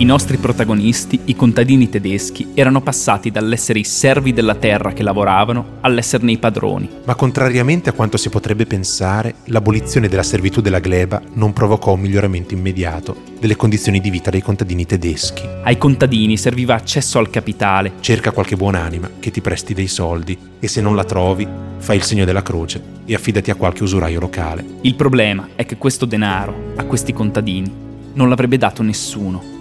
I 0.00 0.04
nostri 0.06 0.38
protagonisti, 0.38 1.20
i 1.26 1.36
contadini 1.36 1.90
tedeschi, 1.90 2.52
erano 2.54 2.80
passati 2.80 3.30
dall'essere 3.30 3.80
i 3.80 3.84
servi 3.84 4.32
della 4.32 4.54
terra 4.54 4.94
che 4.94 5.02
lavoravano 5.02 5.76
all'esserne 5.82 6.32
i 6.32 6.38
padroni. 6.38 6.88
Ma 7.04 7.14
contrariamente 7.14 7.90
a 7.90 7.92
quanto 7.92 8.16
si 8.16 8.30
potrebbe 8.30 8.64
pensare, 8.64 9.34
l'abolizione 9.48 10.08
della 10.08 10.22
servitù 10.22 10.62
della 10.62 10.78
gleba 10.80 11.20
non 11.34 11.52
provocò 11.52 11.92
un 11.92 12.00
miglioramento 12.00 12.54
immediato 12.54 13.14
delle 13.38 13.56
condizioni 13.56 14.00
di 14.00 14.08
vita 14.08 14.30
dei 14.30 14.40
contadini 14.40 14.86
tedeschi. 14.86 15.46
Ai 15.64 15.76
contadini 15.76 16.38
serviva 16.38 16.74
accesso 16.74 17.18
al 17.18 17.28
capitale. 17.28 17.92
Cerca 18.00 18.30
qualche 18.30 18.56
buonanima 18.56 19.10
che 19.20 19.30
ti 19.30 19.42
presti 19.42 19.74
dei 19.74 19.88
soldi 19.88 20.38
e 20.58 20.66
se 20.66 20.80
non 20.80 20.96
la 20.96 21.04
trovi, 21.04 21.46
fai 21.76 21.96
il 21.96 22.04
segno 22.04 22.24
della 22.24 22.42
croce 22.42 22.82
e 23.04 23.14
affidati 23.14 23.50
a 23.50 23.54
qualche 23.54 23.82
usuraio 23.82 24.18
locale. 24.18 24.64
Il 24.80 24.94
problema 24.94 25.50
è 25.56 25.66
che 25.66 25.76
questo 25.76 26.06
denaro 26.06 26.72
a 26.76 26.84
questi 26.84 27.12
contadini 27.12 27.70
non 28.14 28.30
l'avrebbe 28.30 28.56
dato 28.56 28.82
nessuno 28.82 29.58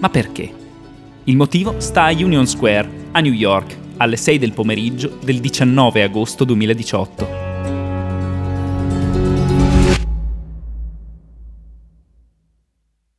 ma 0.00 0.08
perché? 0.08 0.52
Il 1.24 1.36
motivo 1.36 1.78
sta 1.78 2.04
a 2.04 2.10
Union 2.10 2.46
Square, 2.46 3.08
a 3.12 3.20
New 3.20 3.32
York, 3.32 3.76
alle 3.98 4.16
6 4.16 4.38
del 4.38 4.52
pomeriggio 4.52 5.18
del 5.22 5.40
19 5.40 6.02
agosto 6.02 6.44
2018. 6.44 7.48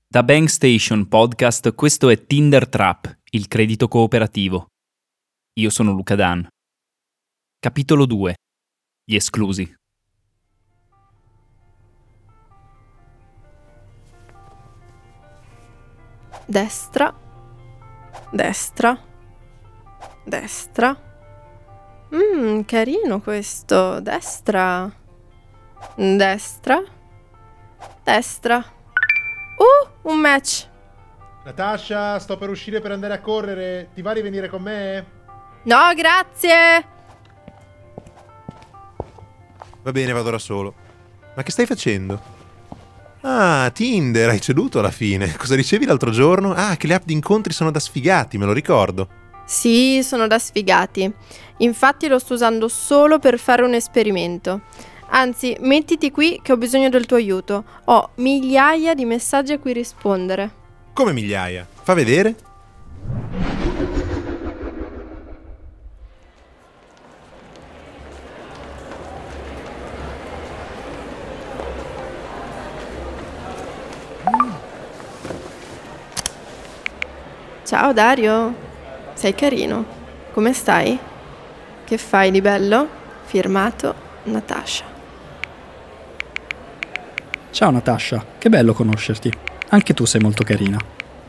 Da 0.08 0.24
Bank 0.24 0.50
Station 0.50 1.08
Podcast 1.08 1.74
questo 1.74 2.10
è 2.10 2.26
Tinder 2.26 2.68
Trap, 2.68 3.20
il 3.30 3.48
credito 3.48 3.88
cooperativo. 3.88 4.66
Io 5.60 5.70
sono 5.70 5.92
Luca 5.94 6.16
Dan. 6.16 6.46
Capitolo 7.60 8.06
2. 8.06 8.36
Gli 9.06 9.16
esclusi. 9.16 9.81
Destra, 16.52 17.14
destra, 18.30 19.00
destra. 20.26 20.98
Mmm, 22.10 22.64
carino 22.66 23.22
questo. 23.22 24.02
Destra, 24.02 24.92
destra, 25.96 26.84
destra. 28.04 28.66
Uh, 29.58 30.10
un 30.10 30.20
match. 30.20 30.68
Natasha, 31.46 32.20
sto 32.20 32.38
per 32.38 32.50
uscire 32.50 32.82
per 32.82 32.92
andare 32.92 33.14
a 33.14 33.22
correre. 33.22 33.90
Ti 33.94 34.02
va 34.02 34.14
di 34.14 34.22
venire 34.22 34.50
con 34.50 34.62
me? 34.62 35.06
No, 35.64 35.94
grazie. 35.96 36.86
Va 39.84 39.92
bene, 39.92 40.12
vado 40.12 40.32
da 40.32 40.38
solo. 40.38 40.74
Ma 41.34 41.44
che 41.44 41.52
stai 41.52 41.66
facendo? 41.66 42.41
Ah, 43.22 43.70
Tinder, 43.74 44.30
hai 44.30 44.42
ceduto 44.42 44.80
alla 44.80 44.92
fine. 44.92 45.34
Cosa 45.38 45.56
dicevi 45.56 45.86
l'altro 45.86 46.12
giorno? 46.12 46.54
Ah, 46.54 46.76
che 46.76 46.88
le 46.88 46.96
app 46.96 47.06
di 47.06 47.14
incontri 47.14 47.54
sono 47.54 47.72
da 47.72 47.80
sfigati, 47.80 48.38
me 48.38 48.46
lo 48.46 48.54
ricordo. 48.54 49.08
Sì, 49.46 50.02
sono 50.04 50.28
da 50.28 50.40
sfigati. 50.40 51.12
Infatti 51.58 52.08
lo 52.08 52.20
sto 52.20 52.34
usando 52.34 52.68
solo 52.68 53.20
per 53.20 53.38
fare 53.38 53.64
un 53.64 53.74
esperimento. 53.74 54.62
Anzi, 55.10 55.56
mettiti 55.60 56.10
qui 56.10 56.40
che 56.42 56.54
ho 56.54 56.58
bisogno 56.58 56.90
del 56.90 57.06
tuo 57.06 57.18
aiuto. 57.18 57.66
Ho 57.86 58.12
migliaia 58.16 58.96
di 58.96 59.06
messaggi 59.06 59.54
a 59.54 59.60
cui 59.60 59.74
rispondere. 59.74 60.60
Come 60.94 61.12
migliaia? 61.12 61.68
Fa 61.84 61.94
vedere? 61.94 62.36
Ciao 77.72 77.94
Dario, 77.94 78.54
sei 79.14 79.34
carino. 79.34 79.86
Come 80.34 80.52
stai? 80.52 81.00
Che 81.86 81.98
fai 81.98 82.30
di 82.30 82.42
bello? 82.42 82.86
Firmato 83.24 83.96
Natasha. 84.24 84.84
Ciao 87.50 87.72
Natasha, 87.72 88.26
che 88.38 88.50
bello 88.50 88.74
conoscerti. 88.74 89.32
Anche 89.70 89.94
tu 89.94 90.04
sei 90.04 90.20
molto 90.20 90.44
carina. 90.44 90.78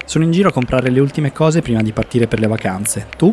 Sono 0.05 0.25
in 0.25 0.33
giro 0.33 0.49
a 0.49 0.53
comprare 0.53 0.91
le 0.91 0.99
ultime 0.99 1.31
cose 1.31 1.63
prima 1.63 1.81
di 1.81 1.93
partire 1.93 2.27
per 2.27 2.41
le 2.41 2.49
vacanze. 2.49 3.07
Tu? 3.17 3.33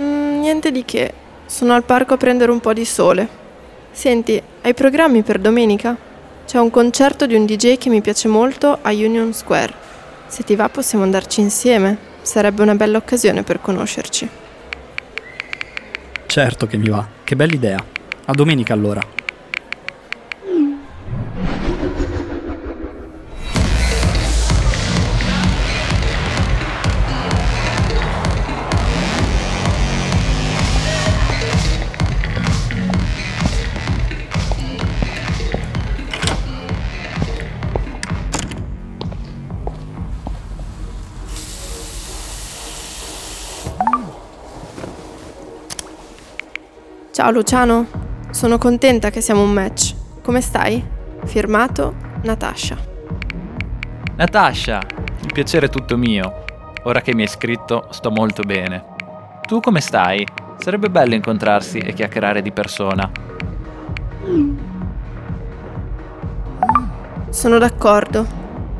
Mm, 0.00 0.40
niente 0.40 0.72
di 0.72 0.84
che. 0.84 1.14
Sono 1.46 1.74
al 1.74 1.84
parco 1.84 2.14
a 2.14 2.16
prendere 2.16 2.50
un 2.50 2.58
po' 2.58 2.72
di 2.72 2.84
sole. 2.84 3.28
Senti, 3.92 4.42
hai 4.62 4.74
programmi 4.74 5.22
per 5.22 5.38
domenica? 5.38 6.08
C'è 6.50 6.58
un 6.58 6.70
concerto 6.70 7.26
di 7.26 7.36
un 7.36 7.46
DJ 7.46 7.78
che 7.78 7.90
mi 7.90 8.00
piace 8.00 8.26
molto 8.26 8.76
a 8.82 8.90
Union 8.90 9.32
Square. 9.32 9.72
Se 10.26 10.42
ti 10.42 10.56
va 10.56 10.68
possiamo 10.68 11.04
andarci 11.04 11.40
insieme. 11.40 11.96
Sarebbe 12.22 12.62
una 12.62 12.74
bella 12.74 12.98
occasione 12.98 13.44
per 13.44 13.60
conoscerci. 13.60 14.28
Certo 16.26 16.66
che 16.66 16.76
mi 16.76 16.88
va. 16.88 17.06
Che 17.22 17.36
bella 17.36 17.54
idea. 17.54 17.84
A 18.24 18.32
domenica 18.32 18.72
allora. 18.72 19.19
Ciao 47.20 47.32
Luciano, 47.32 47.86
sono 48.30 48.56
contenta 48.56 49.10
che 49.10 49.20
siamo 49.20 49.42
un 49.42 49.52
match. 49.52 49.94
Come 50.22 50.40
stai? 50.40 50.82
Firmato 51.26 51.94
Natasha. 52.22 52.78
Natasha, 54.16 54.80
il 55.20 55.30
piacere 55.30 55.66
è 55.66 55.68
tutto 55.68 55.98
mio. 55.98 56.44
Ora 56.84 57.02
che 57.02 57.14
mi 57.14 57.20
hai 57.20 57.28
scritto, 57.28 57.88
sto 57.90 58.10
molto 58.10 58.42
bene. 58.42 58.82
Tu 59.46 59.60
come 59.60 59.82
stai? 59.82 60.26
Sarebbe 60.60 60.88
bello 60.88 61.14
incontrarsi 61.14 61.76
e 61.76 61.92
chiacchierare 61.92 62.40
di 62.40 62.52
persona. 62.52 63.10
Sono 67.28 67.58
d'accordo. 67.58 68.26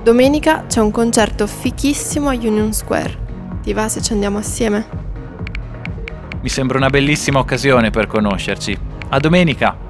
Domenica 0.02 0.64
c'è 0.66 0.80
un 0.80 0.90
concerto 0.90 1.46
fichissimo 1.46 2.30
a 2.30 2.32
Union 2.32 2.72
Square. 2.72 3.18
Ti 3.60 3.74
va 3.74 3.86
se 3.90 4.00
ci 4.00 4.14
andiamo 4.14 4.38
assieme? 4.38 5.09
Mi 6.42 6.48
sembra 6.48 6.78
una 6.78 6.88
bellissima 6.88 7.38
occasione 7.38 7.90
per 7.90 8.06
conoscerci. 8.06 8.78
A 9.10 9.18
domenica! 9.18 9.88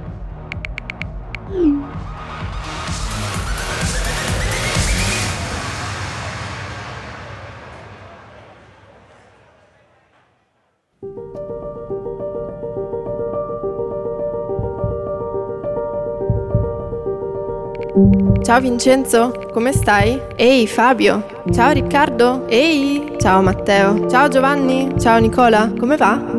Ciao 18.43 18.61
Vincenzo, 18.61 19.31
come 19.53 19.72
stai? 19.72 20.21
Ehi 20.34 20.67
Fabio, 20.67 21.43
ciao 21.53 21.71
Riccardo, 21.71 22.49
ehi, 22.49 23.17
ciao 23.19 23.43
Matteo, 23.43 24.09
ciao 24.09 24.29
Giovanni, 24.29 24.94
ciao 24.99 25.19
Nicola, 25.19 25.73
come 25.79 25.96
va? 25.96 26.30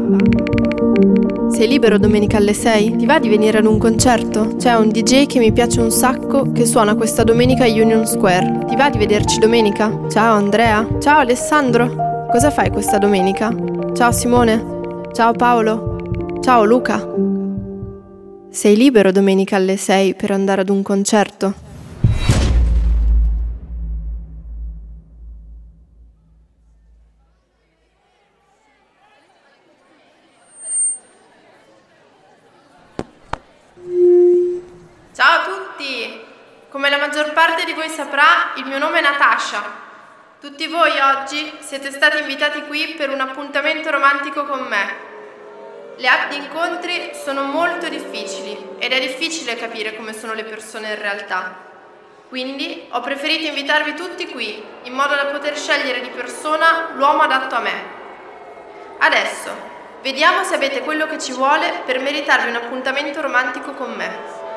Sei 1.52 1.68
libero 1.68 1.98
domenica 1.98 2.36
alle 2.36 2.54
6? 2.54 2.98
Ti 2.98 3.06
va 3.06 3.19
di 3.19 3.30
venire 3.30 3.60
ad 3.60 3.66
un 3.66 3.78
concerto? 3.78 4.56
C'è 4.58 4.74
un 4.75 4.90
DJ 4.90 5.25
che 5.25 5.40
mi 5.40 5.54
piace 5.54 5.80
un 5.80 5.90
sacco 5.90 6.52
che 6.52 6.66
suona 6.66 6.96
questa 6.96 7.24
domenica 7.24 7.63
a 7.63 7.68
Union 7.68 8.06
Square. 8.06 8.66
Ti 8.68 8.75
va 8.75 8.90
di 8.90 8.98
vederci 8.98 9.40
domenica? 9.40 10.08
Ciao 10.10 10.36
Andrea, 10.36 10.86
ciao 11.00 11.19
Alessandro, 11.19 12.28
cosa 12.30 12.52
fai 12.52 12.72
questa 12.72 12.98
domenica? 12.98 13.56
Ciao 13.94 14.12
Simone, 14.12 15.08
ciao 15.13 15.31
Paolo, 15.31 16.40
ciao 16.42 16.66
Luca. 16.66 17.07
Sei 18.50 18.75
libero 18.75 19.14
domenica 19.14 19.56
alle 19.56 19.78
6 19.78 20.16
per 20.16 20.31
andare 20.31 20.62
ad 20.62 20.69
un 20.69 20.81
concerto? 20.81 21.70
Di 37.71 37.77
voi 37.77 37.88
saprà, 37.88 38.51
il 38.56 38.65
mio 38.65 38.77
nome 38.77 39.00
è 39.00 39.01
Natasha. 39.01 39.63
Tutti 40.41 40.68
voi 40.68 40.91
oggi 41.00 41.57
siete 41.62 41.89
stati 41.89 42.19
invitati 42.19 42.63
qui 42.63 42.95
per 42.97 43.09
un 43.09 43.21
appuntamento 43.21 43.89
romantico 43.89 44.45
con 44.45 44.63
me. 44.63 45.09
Le 45.95 46.07
app 46.07 46.29
di 46.31 46.35
incontri 46.35 47.12
sono 47.13 47.44
molto 47.44 47.88
difficili 47.88 48.75
ed 48.77 48.91
è 48.91 49.00
difficile 49.00 49.56
capire 49.56 49.95
come 49.95 50.12
sono 50.12 50.33
le 50.33 50.44
persone 50.44 50.89
in 50.89 51.00
realtà. 51.00 51.56
Quindi 52.27 52.88
ho 52.89 53.00
preferito 53.00 53.47
invitarvi 53.47 53.94
tutti 53.94 54.27
qui, 54.27 54.62
in 54.83 54.94
modo 54.94 55.15
da 55.15 55.27
poter 55.27 55.57
scegliere 55.57 56.01
di 56.01 56.09
persona 56.09 56.89
l'uomo 56.95 57.21
adatto 57.21 57.56
a 57.56 57.59
me. 57.59 57.83
Adesso, 58.97 59.50
vediamo 60.01 60.44
se 60.44 60.56
avete 60.56 60.81
quello 60.81 61.07
che 61.07 61.19
ci 61.19 61.31
vuole 61.31 61.83
per 61.85 62.01
meritarvi 62.01 62.50
un 62.50 62.56
appuntamento 62.56 63.21
romantico 63.21 63.71
con 63.73 63.94
me. 63.94 64.50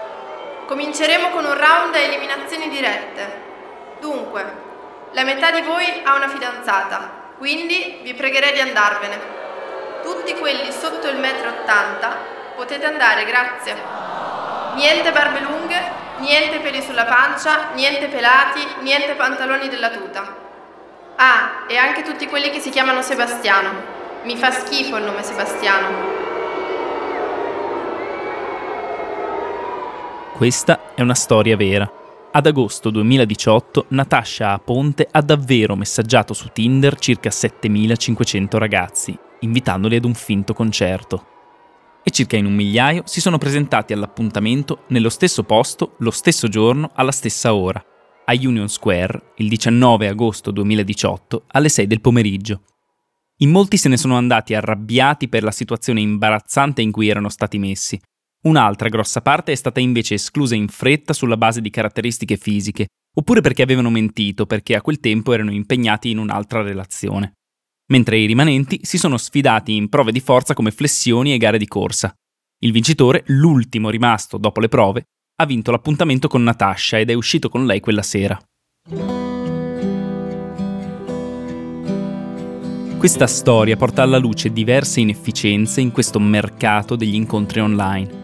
Cominceremo 0.66 1.28
con 1.28 1.44
un 1.44 1.54
round 1.54 1.94
a 1.94 1.98
eliminazioni 1.98 2.68
dirette. 2.68 3.42
Dunque, 4.00 4.44
la 5.12 5.22
metà 5.22 5.50
di 5.50 5.60
voi 5.60 5.84
ha 6.04 6.14
una 6.14 6.28
fidanzata, 6.28 7.32
quindi 7.38 8.00
vi 8.02 8.14
pregherei 8.14 8.52
di 8.52 8.60
andarvene. 8.60 9.42
Tutti 10.02 10.34
quelli 10.34 10.72
sotto 10.72 11.08
il 11.08 11.18
metro 11.18 11.50
ottanta 11.50 12.16
potete 12.56 12.86
andare, 12.86 13.24
grazie. 13.24 13.76
Niente 14.74 15.12
barbe 15.12 15.40
lunghe, 15.40 15.82
niente 16.18 16.58
peli 16.58 16.82
sulla 16.82 17.04
pancia, 17.04 17.68
niente 17.74 18.06
pelati, 18.06 18.66
niente 18.80 19.14
pantaloni 19.14 19.68
della 19.68 19.90
tuta. 19.90 20.34
Ah, 21.16 21.64
e 21.68 21.76
anche 21.76 22.02
tutti 22.02 22.26
quelli 22.26 22.50
che 22.50 22.60
si 22.60 22.70
chiamano 22.70 23.02
Sebastiano. 23.02 24.02
Mi 24.22 24.36
fa 24.36 24.50
schifo 24.50 24.96
il 24.96 25.04
nome 25.04 25.22
Sebastiano. 25.22 26.13
Questa 30.34 30.96
è 30.96 31.00
una 31.00 31.14
storia 31.14 31.56
vera. 31.56 31.88
Ad 32.32 32.44
agosto 32.44 32.90
2018 32.90 33.86
Natasha 33.90 34.50
Aponte 34.50 35.06
ha 35.08 35.22
davvero 35.22 35.76
messaggiato 35.76 36.34
su 36.34 36.48
Tinder 36.52 36.98
circa 36.98 37.30
7500 37.30 38.58
ragazzi, 38.58 39.16
invitandoli 39.42 39.94
ad 39.94 40.04
un 40.04 40.14
finto 40.14 40.52
concerto. 40.52 41.24
E 42.02 42.10
circa 42.10 42.36
in 42.36 42.46
un 42.46 42.52
migliaio 42.52 43.02
si 43.06 43.20
sono 43.20 43.38
presentati 43.38 43.92
all'appuntamento 43.92 44.82
nello 44.88 45.08
stesso 45.08 45.44
posto, 45.44 45.94
lo 45.98 46.10
stesso 46.10 46.48
giorno, 46.48 46.90
alla 46.94 47.12
stessa 47.12 47.54
ora, 47.54 47.80
a 48.24 48.32
Union 48.32 48.68
Square, 48.68 49.34
il 49.36 49.48
19 49.48 50.08
agosto 50.08 50.50
2018, 50.50 51.44
alle 51.52 51.68
6 51.68 51.86
del 51.86 52.00
pomeriggio. 52.00 52.62
In 53.36 53.52
molti 53.52 53.76
se 53.76 53.88
ne 53.88 53.96
sono 53.96 54.16
andati 54.16 54.56
arrabbiati 54.56 55.28
per 55.28 55.44
la 55.44 55.52
situazione 55.52 56.00
imbarazzante 56.00 56.82
in 56.82 56.90
cui 56.90 57.08
erano 57.08 57.28
stati 57.28 57.56
messi, 57.58 58.00
Un'altra 58.44 58.90
grossa 58.90 59.22
parte 59.22 59.52
è 59.52 59.54
stata 59.54 59.80
invece 59.80 60.14
esclusa 60.14 60.54
in 60.54 60.68
fretta 60.68 61.14
sulla 61.14 61.38
base 61.38 61.62
di 61.62 61.70
caratteristiche 61.70 62.36
fisiche, 62.36 62.88
oppure 63.16 63.40
perché 63.40 63.62
avevano 63.62 63.88
mentito 63.88 64.44
perché 64.44 64.74
a 64.74 64.82
quel 64.82 65.00
tempo 65.00 65.32
erano 65.32 65.50
impegnati 65.50 66.10
in 66.10 66.18
un'altra 66.18 66.60
relazione. 66.60 67.32
Mentre 67.90 68.18
i 68.18 68.26
rimanenti 68.26 68.80
si 68.82 68.98
sono 68.98 69.16
sfidati 69.16 69.74
in 69.74 69.88
prove 69.88 70.12
di 70.12 70.20
forza 70.20 70.52
come 70.52 70.72
flessioni 70.72 71.32
e 71.32 71.38
gare 71.38 71.56
di 71.56 71.66
corsa. 71.66 72.14
Il 72.62 72.72
vincitore, 72.72 73.22
l'ultimo 73.26 73.88
rimasto 73.88 74.36
dopo 74.36 74.60
le 74.60 74.68
prove, 74.68 75.04
ha 75.36 75.46
vinto 75.46 75.70
l'appuntamento 75.70 76.28
con 76.28 76.42
Natasha 76.42 76.98
ed 76.98 77.10
è 77.10 77.14
uscito 77.14 77.48
con 77.48 77.64
lei 77.64 77.80
quella 77.80 78.02
sera. 78.02 78.38
Questa 82.98 83.26
storia 83.26 83.76
porta 83.76 84.02
alla 84.02 84.18
luce 84.18 84.52
diverse 84.52 85.00
inefficienze 85.00 85.80
in 85.80 85.92
questo 85.92 86.18
mercato 86.18 86.94
degli 86.94 87.14
incontri 87.14 87.60
online. 87.60 88.23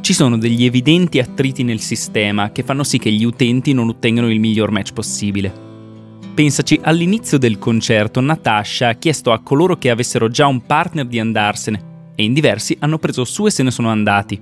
Ci 0.00 0.14
sono 0.14 0.38
degli 0.38 0.64
evidenti 0.64 1.18
attriti 1.18 1.62
nel 1.62 1.80
sistema 1.80 2.50
che 2.52 2.62
fanno 2.62 2.84
sì 2.84 2.98
che 2.98 3.12
gli 3.12 3.24
utenti 3.24 3.72
non 3.74 3.88
ottengano 3.88 4.30
il 4.30 4.40
miglior 4.40 4.70
match 4.70 4.92
possibile. 4.92 5.52
Pensaci, 6.34 6.80
all'inizio 6.82 7.38
del 7.38 7.58
concerto 7.58 8.20
Natasha 8.20 8.88
ha 8.88 8.94
chiesto 8.94 9.30
a 9.30 9.40
coloro 9.40 9.76
che 9.76 9.90
avessero 9.90 10.28
già 10.28 10.46
un 10.46 10.64
partner 10.64 11.06
di 11.06 11.20
andarsene 11.20 12.12
e 12.14 12.24
in 12.24 12.32
diversi 12.32 12.76
hanno 12.80 12.98
preso 12.98 13.24
su 13.24 13.46
e 13.46 13.50
se 13.50 13.62
ne 13.62 13.70
sono 13.70 13.90
andati. 13.90 14.40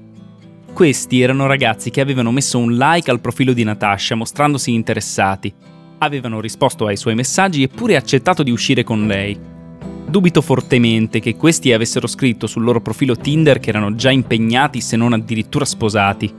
Questi 0.73 1.21
erano 1.21 1.47
ragazzi 1.47 1.91
che 1.91 2.01
avevano 2.01 2.31
messo 2.31 2.59
un 2.59 2.77
like 2.77 3.11
al 3.11 3.21
profilo 3.21 3.53
di 3.53 3.65
Natasha 3.65 4.15
mostrandosi 4.15 4.73
interessati. 4.73 5.53
Avevano 5.99 6.41
risposto 6.41 6.87
ai 6.87 6.97
suoi 6.97 7.17
messaggi 7.17 7.65
e 7.65 7.69
pure 7.69 7.97
accettato 7.97 8.45
di 8.45 8.53
uscire 8.53 8.85
con 8.85 9.07
lei. 9.09 9.37
Dubito 10.09 10.41
fortemente 10.41 11.21
che 11.21 11.37
questi 11.37 11.71
avessero 11.71 12.07
scritto 12.07 12.47
sul 12.47 12.65
loro 12.65 12.81
profilo 12.81 13.15
Tinder 13.15 13.61
che 13.61 13.69
erano 13.69 13.95
già 13.95 14.11
impegnati 14.11 14.81
se 14.81 14.97
non 14.97 15.13
addirittura 15.13 15.67
sposati. 15.67 16.33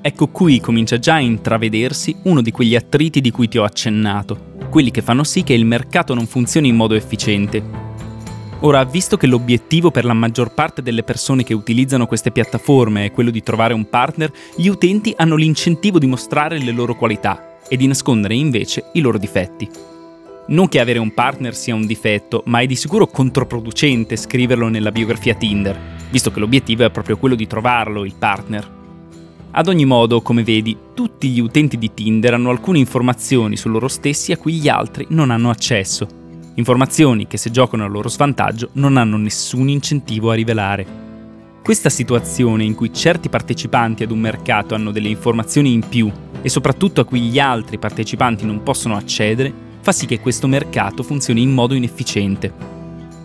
Ecco 0.00 0.26
qui 0.26 0.58
comincia 0.58 0.98
già 0.98 1.14
a 1.14 1.20
intravedersi 1.20 2.16
uno 2.24 2.42
di 2.42 2.50
quegli 2.50 2.74
attriti 2.74 3.20
di 3.20 3.30
cui 3.30 3.46
ti 3.46 3.56
ho 3.56 3.62
accennato, 3.62 4.56
quelli 4.68 4.90
che 4.90 5.00
fanno 5.00 5.22
sì 5.22 5.44
che 5.44 5.54
il 5.54 5.64
mercato 5.64 6.12
non 6.12 6.26
funzioni 6.26 6.68
in 6.68 6.74
modo 6.74 6.94
efficiente. 6.94 7.62
Ora, 8.60 8.82
visto 8.82 9.16
che 9.16 9.28
l'obiettivo 9.28 9.92
per 9.92 10.04
la 10.04 10.12
maggior 10.12 10.52
parte 10.52 10.82
delle 10.82 11.04
persone 11.04 11.44
che 11.44 11.54
utilizzano 11.54 12.06
queste 12.06 12.32
piattaforme 12.32 13.04
è 13.04 13.12
quello 13.12 13.30
di 13.30 13.42
trovare 13.44 13.74
un 13.74 13.88
partner, 13.88 14.32
gli 14.56 14.66
utenti 14.66 15.14
hanno 15.16 15.36
l'incentivo 15.36 16.00
di 16.00 16.06
mostrare 16.06 16.58
le 16.58 16.72
loro 16.72 16.96
qualità 16.96 17.58
e 17.68 17.76
di 17.76 17.86
nascondere 17.86 18.34
invece 18.34 18.86
i 18.94 19.00
loro 19.00 19.18
difetti. 19.18 19.93
Non 20.46 20.68
che 20.68 20.78
avere 20.78 20.98
un 20.98 21.14
partner 21.14 21.54
sia 21.54 21.74
un 21.74 21.86
difetto, 21.86 22.42
ma 22.46 22.58
è 22.58 22.66
di 22.66 22.76
sicuro 22.76 23.06
controproducente 23.06 24.14
scriverlo 24.14 24.68
nella 24.68 24.92
biografia 24.92 25.34
Tinder, 25.34 25.78
visto 26.10 26.30
che 26.30 26.38
l'obiettivo 26.38 26.84
è 26.84 26.90
proprio 26.90 27.16
quello 27.16 27.34
di 27.34 27.46
trovarlo, 27.46 28.04
il 28.04 28.14
partner. 28.18 28.72
Ad 29.52 29.68
ogni 29.68 29.86
modo, 29.86 30.20
come 30.20 30.42
vedi, 30.42 30.76
tutti 30.92 31.30
gli 31.30 31.40
utenti 31.40 31.78
di 31.78 31.94
Tinder 31.94 32.34
hanno 32.34 32.50
alcune 32.50 32.78
informazioni 32.78 33.56
su 33.56 33.70
loro 33.70 33.88
stessi 33.88 34.32
a 34.32 34.36
cui 34.36 34.54
gli 34.54 34.68
altri 34.68 35.06
non 35.10 35.30
hanno 35.30 35.48
accesso. 35.48 36.06
Informazioni 36.56 37.26
che 37.26 37.38
se 37.38 37.50
giocano 37.50 37.84
a 37.84 37.88
loro 37.88 38.10
svantaggio 38.10 38.68
non 38.72 38.98
hanno 38.98 39.16
nessun 39.16 39.70
incentivo 39.70 40.30
a 40.30 40.34
rivelare. 40.34 40.86
Questa 41.62 41.88
situazione 41.88 42.64
in 42.64 42.74
cui 42.74 42.92
certi 42.92 43.30
partecipanti 43.30 44.02
ad 44.02 44.10
un 44.10 44.18
mercato 44.18 44.74
hanno 44.74 44.90
delle 44.90 45.08
informazioni 45.08 45.72
in 45.72 45.88
più 45.88 46.12
e 46.42 46.48
soprattutto 46.50 47.00
a 47.00 47.06
cui 47.06 47.20
gli 47.20 47.38
altri 47.38 47.78
partecipanti 47.78 48.44
non 48.44 48.62
possono 48.62 48.96
accedere 48.96 49.63
fa 49.84 49.92
sì 49.92 50.06
che 50.06 50.18
questo 50.18 50.46
mercato 50.46 51.02
funzioni 51.02 51.42
in 51.42 51.52
modo 51.52 51.74
inefficiente. 51.74 52.50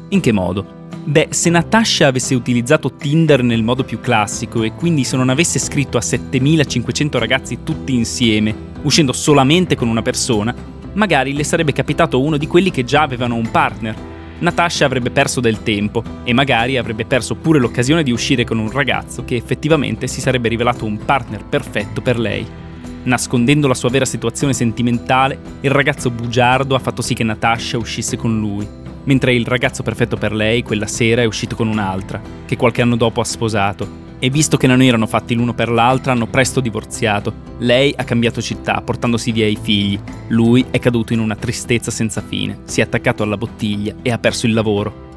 In 0.09 0.19
che 0.19 0.33
modo? 0.33 0.87
Beh, 1.05 1.29
se 1.29 1.49
Natasha 1.49 2.07
avesse 2.07 2.35
utilizzato 2.35 2.95
Tinder 2.95 3.43
nel 3.43 3.63
modo 3.63 3.85
più 3.85 4.01
classico 4.01 4.63
e 4.63 4.73
quindi 4.73 5.05
se 5.05 5.15
non 5.15 5.29
avesse 5.29 5.57
scritto 5.57 5.97
a 5.97 6.01
7500 6.01 7.17
ragazzi 7.17 7.59
tutti 7.63 7.93
insieme, 7.93 8.53
uscendo 8.81 9.13
solamente 9.13 9.77
con 9.77 9.87
una 9.87 10.01
persona, 10.01 10.53
magari 10.95 11.33
le 11.33 11.45
sarebbe 11.45 11.71
capitato 11.71 12.21
uno 12.21 12.35
di 12.35 12.45
quelli 12.45 12.71
che 12.71 12.83
già 12.83 13.03
avevano 13.03 13.35
un 13.35 13.49
partner. 13.49 13.95
Natasha 14.39 14.83
avrebbe 14.83 15.11
perso 15.11 15.39
del 15.39 15.63
tempo 15.63 16.03
e 16.25 16.33
magari 16.33 16.75
avrebbe 16.75 17.05
perso 17.05 17.35
pure 17.35 17.59
l'occasione 17.59 18.03
di 18.03 18.11
uscire 18.11 18.43
con 18.43 18.59
un 18.59 18.69
ragazzo 18.69 19.23
che 19.23 19.37
effettivamente 19.37 20.07
si 20.07 20.19
sarebbe 20.19 20.49
rivelato 20.49 20.83
un 20.83 20.97
partner 20.97 21.45
perfetto 21.45 22.01
per 22.01 22.19
lei. 22.19 22.67
Nascondendo 23.03 23.67
la 23.67 23.73
sua 23.73 23.89
vera 23.89 24.05
situazione 24.05 24.53
sentimentale, 24.53 25.39
il 25.61 25.71
ragazzo 25.71 26.11
bugiardo 26.11 26.75
ha 26.75 26.79
fatto 26.79 27.01
sì 27.01 27.13
che 27.13 27.23
Natasha 27.23 27.77
uscisse 27.77 28.17
con 28.17 28.37
lui, 28.37 28.67
mentre 29.05 29.33
il 29.33 29.45
ragazzo 29.45 29.83
perfetto 29.83 30.17
per 30.17 30.33
lei 30.33 30.63
quella 30.63 30.85
sera 30.85 31.21
è 31.21 31.25
uscito 31.25 31.55
con 31.55 31.67
un'altra, 31.67 32.21
che 32.45 32.57
qualche 32.57 32.81
anno 32.81 32.95
dopo 32.95 33.21
ha 33.21 33.25
sposato. 33.25 34.07
E 34.21 34.29
visto 34.29 34.57
che 34.57 34.67
non 34.67 34.81
erano 34.81 35.07
fatti 35.07 35.33
l'uno 35.33 35.53
per 35.53 35.69
l'altra, 35.69 36.11
hanno 36.11 36.27
presto 36.27 36.59
divorziato. 36.59 37.33
Lei 37.59 37.93
ha 37.95 38.03
cambiato 38.03 38.41
città, 38.41 38.81
portandosi 38.81 39.31
via 39.31 39.47
i 39.47 39.57
figli. 39.59 39.97
Lui 40.27 40.65
è 40.69 40.77
caduto 40.79 41.13
in 41.13 41.19
una 41.19 41.37
tristezza 41.37 41.89
senza 41.89 42.21
fine, 42.21 42.59
si 42.65 42.81
è 42.81 42.83
attaccato 42.83 43.23
alla 43.23 43.37
bottiglia 43.37 43.95
e 44.01 44.11
ha 44.11 44.17
perso 44.17 44.45
il 44.45 44.53
lavoro. 44.53 45.07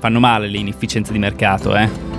Fanno 0.00 0.18
male 0.18 0.48
le 0.48 0.58
inefficienze 0.58 1.12
di 1.12 1.20
mercato, 1.20 1.76
eh? 1.76 2.11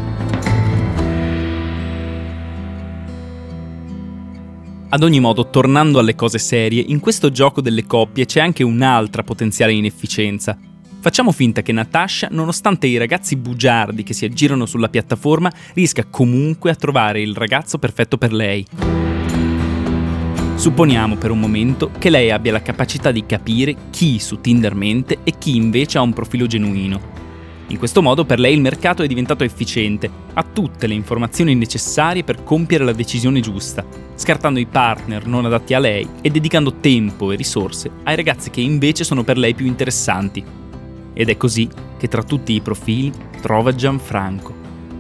Ad 4.94 5.02
ogni 5.02 5.20
modo, 5.20 5.50
tornando 5.50 5.98
alle 5.98 6.14
cose 6.14 6.38
serie, 6.38 6.84
in 6.86 7.00
questo 7.00 7.32
gioco 7.32 7.62
delle 7.62 7.88
coppie 7.88 8.28
c'è 8.28 8.40
anche 8.40 8.62
un'altra 8.62 9.24
potenziale 9.24 9.74
inefficienza. 9.74 10.56
Facciamo 11.00 11.32
finta 11.32 11.64
che 11.64 11.72
Natasha, 11.72 12.28
nonostante 12.30 12.86
i 12.86 12.98
ragazzi 12.98 13.36
bugiardi 13.36 14.04
che 14.04 14.14
si 14.14 14.26
aggirano 14.26 14.68
sulla 14.68 14.90
piattaforma, 14.90 15.52
riesca 15.74 16.06
comunque 16.06 16.70
a 16.70 16.76
trovare 16.76 17.24
il 17.24 17.36
ragazzo 17.36 17.80
perfetto 17.80 18.20
per 18.20 18.34
lei. 18.34 18.64
Supponiamo 20.54 21.16
per 21.16 21.32
un 21.32 21.40
momento 21.40 21.90
che 21.98 22.12
lei 22.12 22.30
abbia 22.30 22.52
la 22.52 22.62
capacità 22.62 23.12
di 23.12 23.26
capire 23.26 23.76
chi 23.90 24.20
su 24.20 24.42
Tinder 24.42 24.76
mente 24.76 25.22
e 25.24 25.40
chi 25.40 25.56
invece 25.56 25.98
ha 25.98 26.02
un 26.02 26.14
profilo 26.14 26.46
genuino. 26.46 27.13
In 27.68 27.78
questo 27.78 28.02
modo 28.02 28.26
per 28.26 28.40
lei 28.40 28.54
il 28.54 28.62
mercato 28.62 29.04
è 29.04 29.08
diventato 29.08 29.44
efficiente, 29.44 30.10
ha 30.34 30.44
tutte 30.44 30.86
le 30.86 30.94
informazioni 30.94 31.56
necessarie 31.56 32.24
per 32.24 32.44
compiere 32.44 32.84
la 32.84 32.92
decisione 32.92 33.40
giusta, 33.40 33.86
scartando 34.16 34.60
i 34.60 34.66
partner 34.66 35.26
non 35.26 35.46
adatti 35.46 35.74
a 35.74 35.80
lei 35.80 36.08
e 36.22 36.30
dedicando 36.30 36.76
tempo 36.76 37.32
e 37.32 37.36
risorse 37.36 37.90
ai 38.04 38.16
ragazzi 38.16 38.50
che 38.50 38.62
invece 38.62 39.04
sono 39.04 39.24
per 39.24 39.38
lei 39.38 39.54
più 39.54 39.66
interessanti. 39.66 40.44
Ed 41.14 41.30
è 41.30 41.38
così 41.38 41.70
che 41.98 42.08
tra 42.08 42.22
tutti 42.22 42.54
i 42.54 42.62
profili 42.62 43.12
trova 43.42 43.74
Gianfranco, 43.74 44.54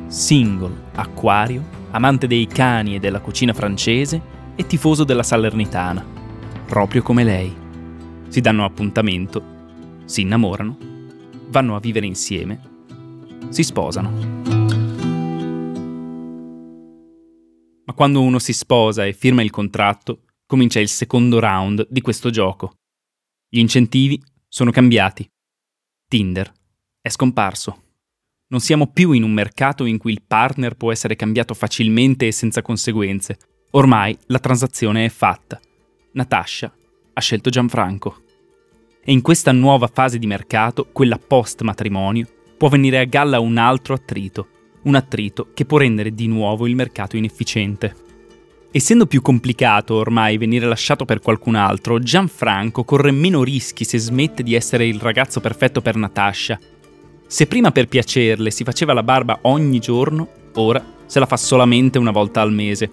single, 0.08 0.86
acquario, 0.96 1.64
amante 1.92 2.28
dei 2.28 2.48
cani 2.48 2.96
e 2.96 3.00
della 3.00 3.20
cucina 3.20 3.54
francese 3.54 4.22
e 4.56 4.66
tifoso 4.66 5.04
della 5.04 5.24
Salernitana, 5.24 6.04
proprio 6.66 7.04
come 7.04 7.24
lei. 7.24 7.54
Si 8.30 8.42
danno 8.42 8.64
appuntamento, 8.64 9.44
si 10.06 10.22
innamorano 10.22 10.92
vanno 11.54 11.76
a 11.76 11.80
vivere 11.80 12.08
insieme, 12.08 12.60
si 13.50 13.62
sposano. 13.62 14.10
Ma 17.86 17.94
quando 17.94 18.22
uno 18.22 18.40
si 18.40 18.54
sposa 18.54 19.06
e 19.06 19.14
firma 19.14 19.44
il 19.44 19.52
contratto, 19.52 20.24
comincia 20.48 20.80
il 20.80 20.88
secondo 20.88 21.38
round 21.38 21.86
di 21.92 22.02
questo 22.02 22.32
gioco. 22.32 22.78
Gli 23.48 23.60
incentivi 23.60 24.20
sono 24.48 24.72
cambiati. 24.72 25.30
Tinder 26.08 26.52
è 27.00 27.10
scomparso. 27.10 27.82
Non 28.48 28.60
siamo 28.60 28.88
più 28.88 29.12
in 29.12 29.22
un 29.22 29.32
mercato 29.32 29.86
in 29.86 30.00
cui 30.00 30.12
il 30.12 30.24
partner 30.26 30.76
può 30.76 30.92
essere 30.92 31.16
cambiato 31.16 31.54
facilmente 31.54 32.26
e 32.26 32.32
senza 32.32 32.64
conseguenze. 32.64 33.38
Ormai 33.72 34.18
la 34.28 34.40
transazione 34.40 35.06
è 35.06 35.10
fatta. 35.10 35.60
Natasha 36.14 36.74
ha 37.14 37.22
scelto 37.22 37.52
Gianfranco. 37.52 38.23
E 39.06 39.12
in 39.12 39.22
questa 39.22 39.52
nuova 39.52 39.88
fase 39.88 40.18
di 40.18 40.28
mercato, 40.28 40.88
quella 40.92 41.20
post 41.20 41.62
matrimonio, 41.62 42.26
può 42.58 42.70
venire 42.70 43.00
a 43.00 43.04
galla 43.04 43.42
un 43.42 43.58
altro 43.58 43.94
attrito, 43.94 44.48
un 44.84 44.96
attrito 44.96 45.50
che 45.54 45.66
può 45.66 45.78
rendere 45.78 46.14
di 46.14 46.28
nuovo 46.28 46.68
il 46.68 46.76
mercato 46.76 47.18
inefficiente. 47.18 47.94
Essendo 48.72 49.06
più 49.06 49.22
complicato 49.22 49.96
ormai 49.96 50.38
venire 50.38 50.66
lasciato 50.66 51.04
per 51.04 51.20
qualcun 51.20 51.56
altro, 51.56 52.00
Gianfranco 52.00 52.86
corre 52.86 53.12
meno 53.12 53.44
rischi 53.44 53.84
se 53.84 53.98
smette 53.98 54.42
di 54.42 54.56
essere 54.56 54.88
il 54.88 55.02
ragazzo 55.02 55.42
perfetto 55.42 55.82
per 55.82 55.98
Natasha. 55.98 56.58
Se 57.28 57.46
prima 57.46 57.72
per 57.72 57.90
piacerle 57.90 58.52
si 58.52 58.64
faceva 58.64 58.94
la 58.94 59.04
barba 59.04 59.40
ogni 59.42 59.80
giorno, 59.80 60.30
ora 60.54 60.84
se 61.06 61.20
la 61.20 61.26
fa 61.26 61.36
solamente 61.36 62.00
una 62.00 62.12
volta 62.12 62.40
al 62.40 62.54
mese. 62.54 62.90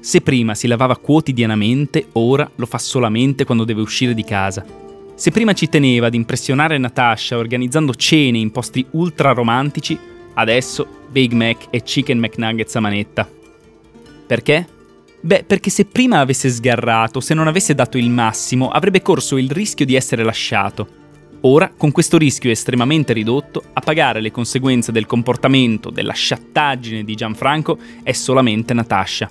Se 0.00 0.20
prima 0.22 0.56
si 0.56 0.66
lavava 0.66 0.96
quotidianamente, 0.96 2.08
ora 2.14 2.50
lo 2.56 2.66
fa 2.66 2.78
solamente 2.78 3.44
quando 3.44 3.62
deve 3.62 3.80
uscire 3.80 4.14
di 4.14 4.24
casa. 4.24 4.81
Se 5.22 5.30
prima 5.30 5.52
ci 5.52 5.68
teneva 5.68 6.08
ad 6.08 6.14
impressionare 6.14 6.78
Natasha 6.78 7.38
organizzando 7.38 7.94
cene 7.94 8.38
in 8.38 8.50
posti 8.50 8.84
ultra 8.90 9.30
romantici, 9.30 9.96
adesso 10.34 10.84
Big 11.08 11.30
Mac 11.30 11.68
e 11.70 11.84
Chicken 11.84 12.18
McNuggets 12.18 12.74
a 12.74 12.80
manetta. 12.80 13.30
Perché? 14.26 14.66
Beh, 15.20 15.44
perché 15.46 15.70
se 15.70 15.84
prima 15.84 16.18
avesse 16.18 16.50
sgarrato, 16.50 17.20
se 17.20 17.34
non 17.34 17.46
avesse 17.46 17.72
dato 17.72 17.98
il 17.98 18.10
massimo, 18.10 18.70
avrebbe 18.70 19.00
corso 19.00 19.36
il 19.36 19.48
rischio 19.48 19.86
di 19.86 19.94
essere 19.94 20.24
lasciato. 20.24 20.88
Ora, 21.42 21.70
con 21.76 21.92
questo 21.92 22.18
rischio 22.18 22.50
estremamente 22.50 23.12
ridotto, 23.12 23.62
a 23.74 23.80
pagare 23.80 24.20
le 24.20 24.32
conseguenze 24.32 24.90
del 24.90 25.06
comportamento, 25.06 25.90
della 25.90 26.14
sciattaggine 26.14 27.04
di 27.04 27.14
Gianfranco 27.14 27.78
è 28.02 28.10
solamente 28.10 28.74
Natasha. 28.74 29.30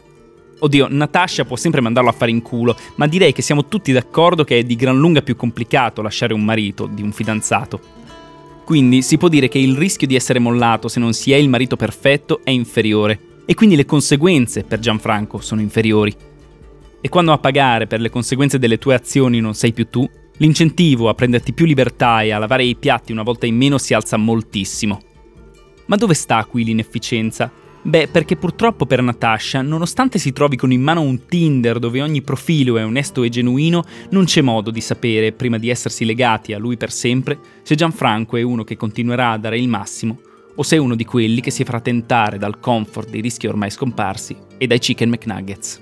Oddio, 0.63 0.87
Natasha 0.91 1.43
può 1.43 1.55
sempre 1.55 1.81
mandarlo 1.81 2.09
a 2.11 2.13
fare 2.13 2.29
in 2.29 2.43
culo, 2.43 2.77
ma 2.95 3.07
direi 3.07 3.33
che 3.33 3.41
siamo 3.41 3.65
tutti 3.65 3.91
d'accordo 3.91 4.43
che 4.43 4.59
è 4.59 4.63
di 4.63 4.75
gran 4.75 4.95
lunga 4.95 5.23
più 5.23 5.35
complicato 5.35 6.03
lasciare 6.03 6.35
un 6.35 6.43
marito 6.43 6.85
di 6.85 7.01
un 7.01 7.11
fidanzato. 7.11 7.79
Quindi 8.63 9.01
si 9.01 9.17
può 9.17 9.27
dire 9.27 9.47
che 9.47 9.57
il 9.57 9.75
rischio 9.75 10.05
di 10.05 10.15
essere 10.15 10.37
mollato 10.37 10.87
se 10.87 10.99
non 10.99 11.13
si 11.13 11.31
è 11.31 11.35
il 11.35 11.49
marito 11.49 11.75
perfetto 11.75 12.41
è 12.43 12.51
inferiore, 12.51 13.19
e 13.45 13.55
quindi 13.55 13.75
le 13.75 13.85
conseguenze 13.85 14.63
per 14.63 14.77
Gianfranco 14.77 15.39
sono 15.39 15.61
inferiori. 15.61 16.15
E 17.01 17.09
quando 17.09 17.31
a 17.31 17.39
pagare 17.39 17.87
per 17.87 17.99
le 17.99 18.11
conseguenze 18.11 18.59
delle 18.59 18.77
tue 18.77 18.93
azioni 18.93 19.39
non 19.39 19.55
sei 19.55 19.73
più 19.73 19.89
tu, 19.89 20.07
l'incentivo 20.37 21.09
a 21.09 21.15
prenderti 21.15 21.53
più 21.53 21.65
libertà 21.65 22.21
e 22.21 22.31
a 22.31 22.37
lavare 22.37 22.65
i 22.65 22.75
piatti 22.75 23.11
una 23.11 23.23
volta 23.23 23.47
in 23.47 23.55
meno 23.57 23.79
si 23.79 23.95
alza 23.95 24.15
moltissimo. 24.15 25.01
Ma 25.87 25.95
dove 25.95 26.13
sta 26.13 26.45
qui 26.45 26.63
l'inefficienza? 26.63 27.51
Beh, 27.83 28.09
perché 28.09 28.35
purtroppo 28.35 28.85
per 28.85 29.01
Natasha, 29.01 29.63
nonostante 29.63 30.19
si 30.19 30.31
trovi 30.31 30.55
con 30.55 30.71
in 30.71 30.81
mano 30.81 31.01
un 31.01 31.25
Tinder 31.25 31.79
dove 31.79 31.99
ogni 31.99 32.21
profilo 32.21 32.77
è 32.77 32.85
onesto 32.85 33.23
e 33.23 33.29
genuino, 33.29 33.83
non 34.11 34.25
c'è 34.25 34.41
modo 34.41 34.69
di 34.69 34.81
sapere, 34.81 35.31
prima 35.31 35.57
di 35.57 35.69
essersi 35.69 36.05
legati 36.05 36.53
a 36.53 36.59
lui 36.59 36.77
per 36.77 36.91
sempre, 36.91 37.39
se 37.63 37.73
Gianfranco 37.73 38.37
è 38.37 38.43
uno 38.43 38.63
che 38.63 38.77
continuerà 38.77 39.31
a 39.31 39.37
dare 39.37 39.57
il 39.57 39.67
massimo 39.67 40.19
o 40.53 40.63
se 40.63 40.75
è 40.75 40.79
uno 40.79 40.95
di 40.95 41.05
quelli 41.05 41.41
che 41.41 41.49
si 41.49 41.63
farà 41.63 41.79
tentare 41.79 42.37
dal 42.37 42.59
comfort 42.59 43.09
dei 43.09 43.21
rischi 43.21 43.47
ormai 43.47 43.71
scomparsi 43.71 44.35
e 44.57 44.67
dai 44.67 44.79
chicken 44.79 45.09
McNuggets. 45.09 45.81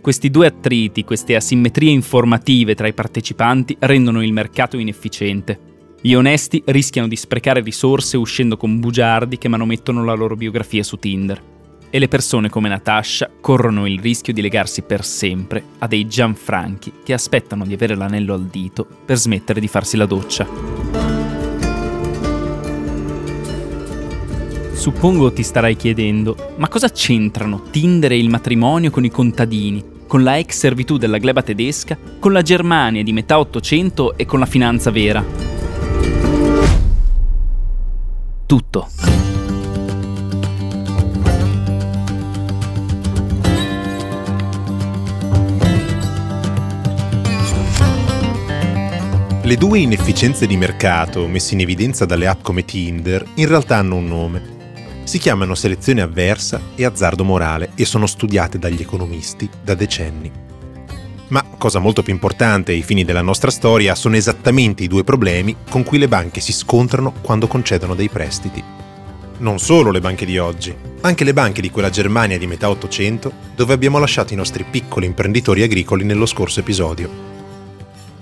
Questi 0.00 0.30
due 0.30 0.46
attriti, 0.46 1.02
queste 1.02 1.34
asimmetrie 1.34 1.90
informative 1.90 2.74
tra 2.74 2.86
i 2.86 2.92
partecipanti 2.92 3.74
rendono 3.80 4.22
il 4.22 4.32
mercato 4.32 4.76
inefficiente 4.76 5.72
gli 6.06 6.12
onesti 6.12 6.62
rischiano 6.66 7.08
di 7.08 7.16
sprecare 7.16 7.62
risorse 7.62 8.18
uscendo 8.18 8.58
con 8.58 8.78
bugiardi 8.78 9.38
che 9.38 9.48
manomettono 9.48 10.04
la 10.04 10.12
loro 10.12 10.36
biografia 10.36 10.82
su 10.82 10.98
Tinder. 10.98 11.42
E 11.88 11.98
le 11.98 12.08
persone 12.08 12.50
come 12.50 12.68
Natasha 12.68 13.30
corrono 13.40 13.86
il 13.86 13.98
rischio 13.98 14.34
di 14.34 14.42
legarsi 14.42 14.82
per 14.82 15.02
sempre 15.02 15.64
a 15.78 15.86
dei 15.86 16.06
Gianfranchi 16.06 16.92
che 17.02 17.14
aspettano 17.14 17.64
di 17.64 17.72
avere 17.72 17.94
l'anello 17.94 18.34
al 18.34 18.44
dito 18.44 18.86
per 19.02 19.16
smettere 19.16 19.60
di 19.60 19.66
farsi 19.66 19.96
la 19.96 20.04
doccia. 20.04 20.46
Suppongo 24.74 25.32
ti 25.32 25.42
starai 25.42 25.74
chiedendo, 25.74 26.52
ma 26.56 26.68
cosa 26.68 26.90
c'entrano 26.90 27.62
Tinder 27.70 28.12
e 28.12 28.18
il 28.18 28.28
matrimonio 28.28 28.90
con 28.90 29.06
i 29.06 29.10
contadini, 29.10 29.82
con 30.06 30.22
la 30.22 30.36
ex 30.36 30.54
servitù 30.54 30.98
della 30.98 31.16
gleba 31.16 31.40
tedesca, 31.40 31.96
con 32.18 32.32
la 32.32 32.42
Germania 32.42 33.02
di 33.02 33.12
metà 33.14 33.38
Ottocento 33.38 34.18
e 34.18 34.26
con 34.26 34.38
la 34.38 34.44
finanza 34.44 34.90
vera? 34.90 35.53
Tutto. 38.54 38.88
Le 49.42 49.56
due 49.56 49.80
inefficienze 49.80 50.46
di 50.46 50.56
mercato 50.56 51.26
messe 51.26 51.54
in 51.54 51.60
evidenza 51.62 52.04
dalle 52.04 52.28
app 52.28 52.42
come 52.42 52.64
Tinder 52.64 53.26
in 53.34 53.48
realtà 53.48 53.78
hanno 53.78 53.96
un 53.96 54.06
nome. 54.06 54.52
Si 55.02 55.18
chiamano 55.18 55.56
selezione 55.56 56.00
avversa 56.00 56.60
e 56.76 56.84
azzardo 56.84 57.24
morale 57.24 57.72
e 57.74 57.84
sono 57.84 58.06
studiate 58.06 58.58
dagli 58.60 58.80
economisti 58.80 59.50
da 59.64 59.74
decenni. 59.74 60.43
Ma, 61.28 61.42
cosa 61.56 61.78
molto 61.78 62.02
più 62.02 62.12
importante 62.12 62.72
ai 62.72 62.82
fini 62.82 63.04
della 63.04 63.22
nostra 63.22 63.50
storia, 63.50 63.94
sono 63.94 64.16
esattamente 64.16 64.82
i 64.82 64.88
due 64.88 65.04
problemi 65.04 65.56
con 65.70 65.82
cui 65.82 65.98
le 65.98 66.08
banche 66.08 66.40
si 66.40 66.52
scontrano 66.52 67.12
quando 67.22 67.46
concedono 67.46 67.94
dei 67.94 68.08
prestiti. 68.08 68.62
Non 69.38 69.58
solo 69.58 69.90
le 69.90 70.00
banche 70.00 70.26
di 70.26 70.38
oggi, 70.38 70.74
anche 71.00 71.24
le 71.24 71.32
banche 71.32 71.60
di 71.60 71.70
quella 71.70 71.90
Germania 71.90 72.38
di 72.38 72.46
metà 72.46 72.68
Ottocento, 72.68 73.32
dove 73.56 73.72
abbiamo 73.72 73.98
lasciato 73.98 74.32
i 74.32 74.36
nostri 74.36 74.64
piccoli 74.64 75.06
imprenditori 75.06 75.62
agricoli 75.62 76.04
nello 76.04 76.26
scorso 76.26 76.60
episodio. 76.60 77.32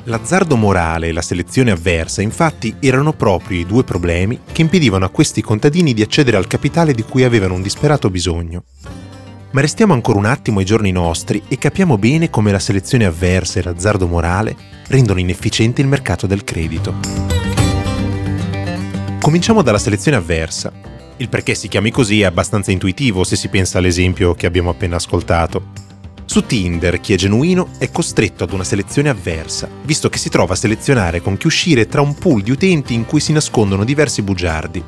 L'azzardo 0.04 0.56
morale 0.56 1.08
e 1.08 1.12
la 1.12 1.22
selezione 1.22 1.70
avversa, 1.70 2.22
infatti, 2.22 2.74
erano 2.80 3.12
proprio 3.12 3.60
i 3.60 3.66
due 3.66 3.84
problemi 3.84 4.40
che 4.50 4.62
impedivano 4.62 5.04
a 5.04 5.10
questi 5.10 5.42
contadini 5.42 5.92
di 5.92 6.02
accedere 6.02 6.36
al 6.36 6.48
capitale 6.48 6.92
di 6.92 7.02
cui 7.02 7.24
avevano 7.24 7.54
un 7.54 7.62
disperato 7.62 8.10
bisogno. 8.10 8.64
Ma 9.52 9.60
restiamo 9.60 9.92
ancora 9.92 10.18
un 10.18 10.24
attimo 10.24 10.60
ai 10.60 10.64
giorni 10.64 10.92
nostri 10.92 11.42
e 11.46 11.58
capiamo 11.58 11.98
bene 11.98 12.30
come 12.30 12.52
la 12.52 12.58
selezione 12.58 13.04
avversa 13.04 13.60
e 13.60 13.62
l'azzardo 13.62 14.06
morale 14.06 14.56
rendono 14.88 15.20
inefficiente 15.20 15.82
il 15.82 15.88
mercato 15.88 16.26
del 16.26 16.42
credito. 16.42 16.94
Cominciamo 19.20 19.60
dalla 19.60 19.78
selezione 19.78 20.16
avversa. 20.16 20.72
Il 21.18 21.28
perché 21.28 21.54
si 21.54 21.68
chiami 21.68 21.90
così 21.90 22.22
è 22.22 22.24
abbastanza 22.24 22.70
intuitivo 22.70 23.24
se 23.24 23.36
si 23.36 23.48
pensa 23.48 23.76
all'esempio 23.76 24.34
che 24.34 24.46
abbiamo 24.46 24.70
appena 24.70 24.96
ascoltato. 24.96 25.80
Su 26.24 26.46
Tinder 26.46 26.98
chi 26.98 27.12
è 27.12 27.16
genuino 27.16 27.68
è 27.76 27.90
costretto 27.90 28.44
ad 28.44 28.52
una 28.54 28.64
selezione 28.64 29.10
avversa, 29.10 29.68
visto 29.82 30.08
che 30.08 30.16
si 30.16 30.30
trova 30.30 30.54
a 30.54 30.56
selezionare 30.56 31.20
con 31.20 31.36
chi 31.36 31.46
uscire 31.46 31.86
tra 31.86 32.00
un 32.00 32.14
pool 32.14 32.40
di 32.40 32.50
utenti 32.50 32.94
in 32.94 33.04
cui 33.04 33.20
si 33.20 33.32
nascondono 33.32 33.84
diversi 33.84 34.22
bugiardi, 34.22 34.82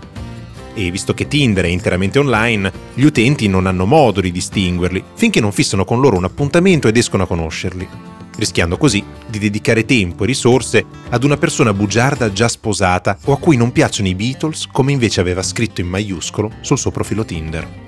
e 0.75 0.91
visto 0.91 1.15
che 1.15 1.29
Tinder 1.29 1.65
è 1.65 1.69
interamente 1.69 2.19
online, 2.19 2.73
gli 2.95 3.05
utenti 3.05 3.49
non 3.49 3.67
hanno 3.67 3.87
modo 3.87 4.21
di 4.21 4.33
distinguerli 4.33 5.03
finché 5.15 5.41
non 5.41 5.53
fissano 5.53 5.85
con 5.85 6.01
loro 6.01 6.17
un 6.17 6.25
appuntamento 6.25 6.89
ed 6.89 6.97
escono 6.97 7.23
a 7.23 7.27
conoscerli, 7.27 7.89
rischiando 8.37 8.77
così 8.77 9.03
di 9.27 9.39
dedicare 9.39 9.85
tempo 9.85 10.25
e 10.25 10.27
risorse 10.27 10.85
ad 11.11 11.25
una 11.25 11.37
persona 11.37 11.73
bugiarda 11.73 12.33
già 12.33 12.49
sposata 12.49 13.19
o 13.25 13.33
a 13.33 13.39
cui 13.39 13.57
non 13.57 13.73
piacciono 13.73 14.09
i 14.09 14.15
Beatles 14.15 14.67
come 14.71 14.93
invece 14.93 15.21
aveva 15.21 15.43
scritto 15.43 15.81
in 15.81 15.89
maiuscolo 15.89 16.51
sul 16.61 16.79
suo 16.79 16.91
profilo 16.91 17.25
Tinder. 17.25 17.83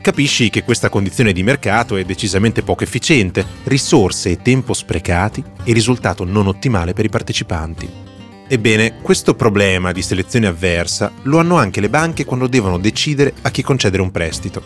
Capisci 0.00 0.48
che 0.48 0.62
questa 0.62 0.88
condizione 0.88 1.32
di 1.32 1.42
mercato 1.42 1.96
è 1.96 2.04
decisamente 2.04 2.62
poco 2.62 2.84
efficiente, 2.84 3.44
risorse 3.64 4.30
e 4.30 4.42
tempo 4.42 4.72
sprecati 4.72 5.42
e 5.64 5.72
risultato 5.72 6.24
non 6.24 6.46
ottimale 6.46 6.94
per 6.94 7.04
i 7.04 7.10
partecipanti. 7.10 8.07
Ebbene, 8.50 9.02
questo 9.02 9.34
problema 9.34 9.92
di 9.92 10.00
selezione 10.00 10.46
avversa 10.46 11.12
lo 11.24 11.38
hanno 11.38 11.58
anche 11.58 11.82
le 11.82 11.90
banche 11.90 12.24
quando 12.24 12.46
devono 12.46 12.78
decidere 12.78 13.34
a 13.42 13.50
chi 13.50 13.62
concedere 13.62 14.00
un 14.00 14.10
prestito. 14.10 14.62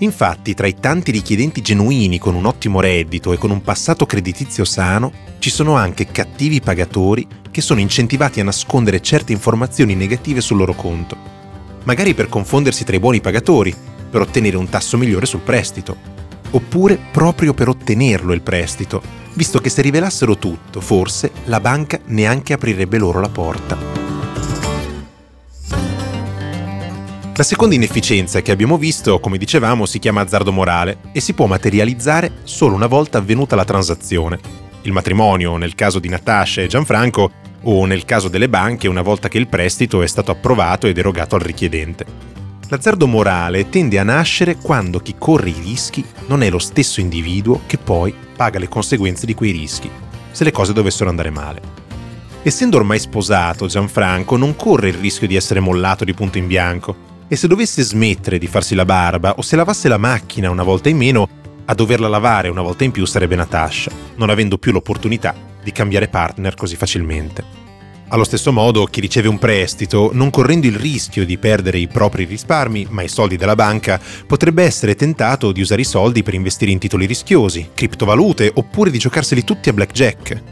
Infatti, 0.00 0.52
tra 0.52 0.66
i 0.66 0.74
tanti 0.78 1.12
richiedenti 1.12 1.62
genuini 1.62 2.18
con 2.18 2.34
un 2.34 2.44
ottimo 2.44 2.78
reddito 2.78 3.32
e 3.32 3.38
con 3.38 3.50
un 3.50 3.62
passato 3.62 4.04
creditizio 4.04 4.66
sano, 4.66 5.10
ci 5.38 5.48
sono 5.48 5.76
anche 5.76 6.08
cattivi 6.08 6.60
pagatori 6.60 7.26
che 7.50 7.62
sono 7.62 7.80
incentivati 7.80 8.40
a 8.40 8.44
nascondere 8.44 9.00
certe 9.00 9.32
informazioni 9.32 9.94
negative 9.94 10.42
sul 10.42 10.58
loro 10.58 10.74
conto. 10.74 11.16
Magari 11.84 12.12
per 12.12 12.28
confondersi 12.28 12.84
tra 12.84 12.96
i 12.96 13.00
buoni 13.00 13.22
pagatori, 13.22 13.74
per 14.10 14.20
ottenere 14.20 14.58
un 14.58 14.68
tasso 14.68 14.98
migliore 14.98 15.24
sul 15.24 15.40
prestito. 15.40 15.96
Oppure 16.50 16.98
proprio 17.10 17.54
per 17.54 17.68
ottenerlo 17.68 18.34
il 18.34 18.42
prestito, 18.42 19.00
visto 19.36 19.60
che 19.60 19.68
se 19.68 19.82
rivelassero 19.82 20.36
tutto, 20.36 20.80
forse 20.80 21.30
la 21.44 21.60
banca 21.60 22.00
neanche 22.06 22.54
aprirebbe 22.54 22.98
loro 22.98 23.20
la 23.20 23.28
porta. 23.28 23.76
La 27.38 27.42
seconda 27.42 27.74
inefficienza 27.74 28.40
che 28.40 28.50
abbiamo 28.50 28.78
visto, 28.78 29.20
come 29.20 29.36
dicevamo, 29.36 29.84
si 29.84 29.98
chiama 29.98 30.22
azzardo 30.22 30.52
morale 30.52 30.98
e 31.12 31.20
si 31.20 31.34
può 31.34 31.44
materializzare 31.44 32.38
solo 32.44 32.74
una 32.74 32.86
volta 32.86 33.18
avvenuta 33.18 33.54
la 33.54 33.66
transazione. 33.66 34.40
Il 34.82 34.92
matrimonio, 34.92 35.58
nel 35.58 35.74
caso 35.74 35.98
di 35.98 36.08
Natasha 36.08 36.62
e 36.62 36.66
Gianfranco, 36.66 37.30
o 37.64 37.84
nel 37.84 38.06
caso 38.06 38.28
delle 38.28 38.48
banche 38.48 38.88
una 38.88 39.02
volta 39.02 39.28
che 39.28 39.36
il 39.36 39.48
prestito 39.48 40.00
è 40.00 40.06
stato 40.06 40.30
approvato 40.30 40.86
ed 40.86 40.96
erogato 40.96 41.34
al 41.34 41.42
richiedente. 41.42 42.35
L'azzardo 42.68 43.06
morale 43.06 43.68
tende 43.68 43.96
a 43.96 44.02
nascere 44.02 44.56
quando 44.56 44.98
chi 44.98 45.14
corre 45.16 45.50
i 45.50 45.60
rischi 45.62 46.04
non 46.26 46.42
è 46.42 46.50
lo 46.50 46.58
stesso 46.58 47.00
individuo 47.00 47.60
che 47.66 47.78
poi 47.78 48.12
paga 48.34 48.58
le 48.58 48.68
conseguenze 48.68 49.24
di 49.24 49.34
quei 49.34 49.52
rischi, 49.52 49.88
se 50.32 50.42
le 50.42 50.50
cose 50.50 50.72
dovessero 50.72 51.08
andare 51.08 51.30
male. 51.30 51.60
Essendo 52.42 52.76
ormai 52.76 52.98
sposato, 52.98 53.66
Gianfranco 53.66 54.36
non 54.36 54.56
corre 54.56 54.88
il 54.88 54.94
rischio 54.94 55.28
di 55.28 55.36
essere 55.36 55.60
mollato 55.60 56.04
di 56.04 56.12
punto 56.12 56.38
in 56.38 56.48
bianco, 56.48 56.96
e 57.28 57.36
se 57.36 57.46
dovesse 57.46 57.82
smettere 57.82 58.38
di 58.38 58.48
farsi 58.48 58.74
la 58.74 58.84
barba 58.84 59.34
o 59.36 59.42
se 59.42 59.54
lavasse 59.54 59.86
la 59.86 59.98
macchina 59.98 60.50
una 60.50 60.64
volta 60.64 60.88
in 60.88 60.96
meno, 60.96 61.28
a 61.66 61.74
doverla 61.74 62.08
lavare 62.08 62.48
una 62.48 62.62
volta 62.62 62.82
in 62.82 62.90
più 62.90 63.04
sarebbe 63.04 63.36
Natasha, 63.36 63.92
non 64.16 64.28
avendo 64.28 64.58
più 64.58 64.72
l'opportunità 64.72 65.34
di 65.62 65.70
cambiare 65.70 66.08
partner 66.08 66.54
così 66.54 66.74
facilmente. 66.74 67.65
Allo 68.08 68.22
stesso 68.22 68.52
modo, 68.52 68.84
chi 68.84 69.00
riceve 69.00 69.26
un 69.26 69.38
prestito, 69.38 70.10
non 70.12 70.30
correndo 70.30 70.68
il 70.68 70.76
rischio 70.76 71.26
di 71.26 71.38
perdere 71.38 71.78
i 71.78 71.88
propri 71.88 72.24
risparmi, 72.24 72.86
ma 72.90 73.02
i 73.02 73.08
soldi 73.08 73.36
della 73.36 73.56
banca, 73.56 74.00
potrebbe 74.24 74.62
essere 74.62 74.94
tentato 74.94 75.50
di 75.50 75.60
usare 75.60 75.80
i 75.80 75.84
soldi 75.84 76.22
per 76.22 76.34
investire 76.34 76.70
in 76.70 76.78
titoli 76.78 77.04
rischiosi, 77.04 77.70
criptovalute 77.74 78.52
oppure 78.54 78.92
di 78.92 78.98
giocarseli 78.98 79.42
tutti 79.42 79.70
a 79.70 79.72
blackjack. 79.72 80.42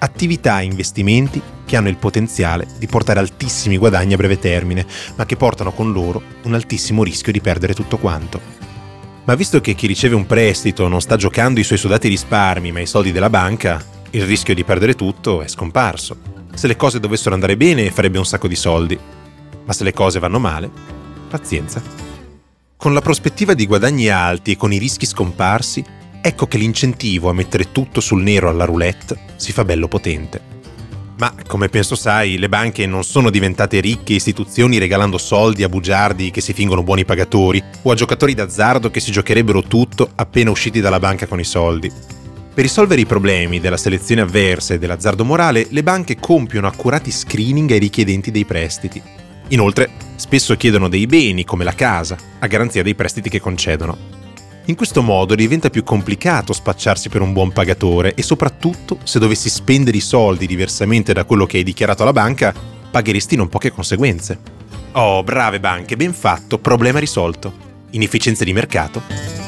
Attività 0.00 0.60
e 0.60 0.64
investimenti 0.64 1.40
che 1.64 1.76
hanno 1.76 1.88
il 1.88 1.96
potenziale 1.96 2.66
di 2.78 2.86
portare 2.86 3.20
altissimi 3.20 3.78
guadagni 3.78 4.12
a 4.12 4.18
breve 4.18 4.38
termine, 4.38 4.84
ma 5.16 5.24
che 5.24 5.36
portano 5.36 5.72
con 5.72 5.92
loro 5.92 6.20
un 6.42 6.52
altissimo 6.52 7.02
rischio 7.02 7.32
di 7.32 7.40
perdere 7.40 7.72
tutto 7.72 7.96
quanto. 7.96 8.38
Ma 9.24 9.34
visto 9.34 9.62
che 9.62 9.74
chi 9.74 9.86
riceve 9.86 10.14
un 10.14 10.26
prestito 10.26 10.86
non 10.88 11.00
sta 11.00 11.16
giocando 11.16 11.58
i 11.58 11.64
suoi 11.64 11.78
sodati 11.78 12.08
risparmi, 12.08 12.70
ma 12.70 12.80
i 12.80 12.86
soldi 12.86 13.12
della 13.12 13.30
banca, 13.30 13.82
il 14.10 14.26
rischio 14.26 14.54
di 14.54 14.62
perdere 14.62 14.94
tutto 14.94 15.40
è 15.40 15.48
scomparso. 15.48 16.31
Se 16.54 16.66
le 16.66 16.76
cose 16.76 17.00
dovessero 17.00 17.34
andare 17.34 17.56
bene 17.56 17.90
farebbe 17.90 18.18
un 18.18 18.26
sacco 18.26 18.48
di 18.48 18.56
soldi, 18.56 18.98
ma 19.64 19.72
se 19.72 19.84
le 19.84 19.92
cose 19.92 20.18
vanno 20.18 20.38
male, 20.38 20.70
pazienza. 21.28 21.82
Con 22.76 22.94
la 22.94 23.00
prospettiva 23.00 23.54
di 23.54 23.66
guadagni 23.66 24.08
alti 24.08 24.52
e 24.52 24.56
con 24.56 24.72
i 24.72 24.78
rischi 24.78 25.06
scomparsi, 25.06 25.84
ecco 26.20 26.46
che 26.46 26.58
l'incentivo 26.58 27.28
a 27.28 27.32
mettere 27.32 27.72
tutto 27.72 28.00
sul 28.00 28.22
nero 28.22 28.48
alla 28.48 28.64
roulette 28.64 29.18
si 29.36 29.52
fa 29.52 29.64
bello 29.64 29.88
potente. 29.88 30.50
Ma, 31.18 31.32
come 31.46 31.68
penso 31.68 31.94
sai, 31.94 32.36
le 32.36 32.48
banche 32.48 32.84
non 32.86 33.04
sono 33.04 33.30
diventate 33.30 33.78
ricche 33.78 34.14
istituzioni 34.14 34.78
regalando 34.78 35.18
soldi 35.18 35.62
a 35.62 35.68
bugiardi 35.68 36.32
che 36.32 36.40
si 36.40 36.52
fingono 36.52 36.82
buoni 36.82 37.04
pagatori 37.04 37.62
o 37.82 37.90
a 37.92 37.94
giocatori 37.94 38.34
d'azzardo 38.34 38.90
che 38.90 38.98
si 38.98 39.12
giocherebbero 39.12 39.62
tutto 39.62 40.10
appena 40.16 40.50
usciti 40.50 40.80
dalla 40.80 40.98
banca 40.98 41.26
con 41.26 41.38
i 41.38 41.44
soldi. 41.44 42.20
Per 42.54 42.62
risolvere 42.62 43.00
i 43.00 43.06
problemi 43.06 43.60
della 43.60 43.78
selezione 43.78 44.20
avversa 44.20 44.74
e 44.74 44.78
dell'azzardo 44.78 45.24
morale, 45.24 45.68
le 45.70 45.82
banche 45.82 46.16
compiono 46.20 46.66
accurati 46.66 47.10
screening 47.10 47.70
ai 47.70 47.78
richiedenti 47.78 48.30
dei 48.30 48.44
prestiti. 48.44 49.00
Inoltre, 49.48 49.90
spesso 50.16 50.54
chiedono 50.56 50.88
dei 50.88 51.06
beni, 51.06 51.44
come 51.44 51.64
la 51.64 51.74
casa, 51.74 52.14
a 52.38 52.46
garanzia 52.46 52.82
dei 52.82 52.94
prestiti 52.94 53.30
che 53.30 53.40
concedono. 53.40 54.20
In 54.66 54.74
questo 54.74 55.00
modo 55.00 55.34
diventa 55.34 55.70
più 55.70 55.82
complicato 55.82 56.52
spacciarsi 56.52 57.08
per 57.08 57.22
un 57.22 57.32
buon 57.32 57.52
pagatore 57.52 58.12
e 58.14 58.22
soprattutto 58.22 58.98
se 59.02 59.18
dovessi 59.18 59.48
spendere 59.48 59.96
i 59.96 60.00
soldi 60.00 60.46
diversamente 60.46 61.14
da 61.14 61.24
quello 61.24 61.46
che 61.46 61.56
hai 61.56 61.64
dichiarato 61.64 62.02
alla 62.02 62.12
banca, 62.12 62.54
pagheresti 62.90 63.34
non 63.34 63.48
poche 63.48 63.72
conseguenze. 63.72 64.38
Oh, 64.92 65.22
brave 65.24 65.58
banche, 65.58 65.96
ben 65.96 66.12
fatto, 66.12 66.58
problema 66.58 66.98
risolto. 66.98 67.50
Inefficienze 67.92 68.44
di 68.44 68.52
mercato? 68.52 69.02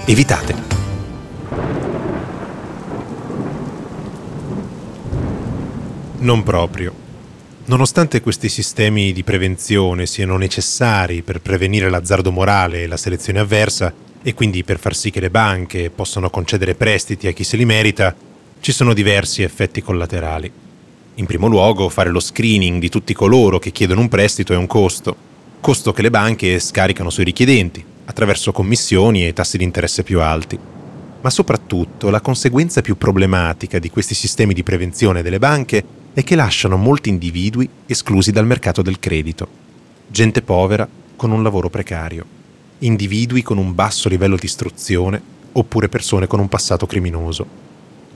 Evitate. 0.06 0.83
Non 6.18 6.42
proprio. 6.42 6.92
Nonostante 7.66 8.20
questi 8.20 8.48
sistemi 8.48 9.12
di 9.12 9.24
prevenzione 9.24 10.06
siano 10.06 10.36
necessari 10.36 11.22
per 11.22 11.40
prevenire 11.40 11.90
l'azzardo 11.90 12.30
morale 12.30 12.82
e 12.82 12.86
la 12.86 12.96
selezione 12.96 13.40
avversa, 13.40 13.92
e 14.22 14.32
quindi 14.32 14.64
per 14.64 14.78
far 14.78 14.94
sì 14.94 15.10
che 15.10 15.20
le 15.20 15.30
banche 15.30 15.90
possano 15.90 16.30
concedere 16.30 16.74
prestiti 16.74 17.26
a 17.26 17.32
chi 17.32 17.42
se 17.42 17.56
li 17.56 17.64
merita, 17.64 18.14
ci 18.60 18.72
sono 18.72 18.94
diversi 18.94 19.42
effetti 19.42 19.82
collaterali. 19.82 20.50
In 21.16 21.26
primo 21.26 21.46
luogo, 21.46 21.88
fare 21.88 22.10
lo 22.10 22.20
screening 22.20 22.80
di 22.80 22.88
tutti 22.88 23.12
coloro 23.12 23.58
che 23.58 23.72
chiedono 23.72 24.00
un 24.00 24.08
prestito 24.08 24.52
è 24.52 24.56
un 24.56 24.66
costo, 24.66 25.16
costo 25.60 25.92
che 25.92 26.02
le 26.02 26.10
banche 26.10 26.58
scaricano 26.58 27.10
sui 27.10 27.24
richiedenti, 27.24 27.84
attraverso 28.04 28.52
commissioni 28.52 29.26
e 29.26 29.32
tassi 29.32 29.58
di 29.58 29.64
interesse 29.64 30.02
più 30.02 30.20
alti. 30.20 30.58
Ma 31.20 31.30
soprattutto 31.30 32.10
la 32.10 32.20
conseguenza 32.20 32.82
più 32.82 32.96
problematica 32.96 33.78
di 33.78 33.90
questi 33.90 34.14
sistemi 34.14 34.54
di 34.54 34.62
prevenzione 34.62 35.22
delle 35.22 35.38
banche 35.38 36.02
è 36.14 36.24
che 36.24 36.36
lasciano 36.36 36.76
molti 36.76 37.10
individui 37.10 37.68
esclusi 37.86 38.30
dal 38.32 38.46
mercato 38.46 38.80
del 38.80 38.98
credito. 38.98 39.46
Gente 40.06 40.40
povera 40.42 40.88
con 41.16 41.30
un 41.30 41.42
lavoro 41.42 41.68
precario 41.68 42.42
individui 42.84 43.42
con 43.42 43.56
un 43.56 43.74
basso 43.74 44.08
livello 44.08 44.36
di 44.36 44.44
istruzione 44.44 45.20
oppure 45.52 45.88
persone 45.88 46.26
con 46.26 46.40
un 46.40 46.48
passato 46.48 46.86
criminoso. 46.86 47.46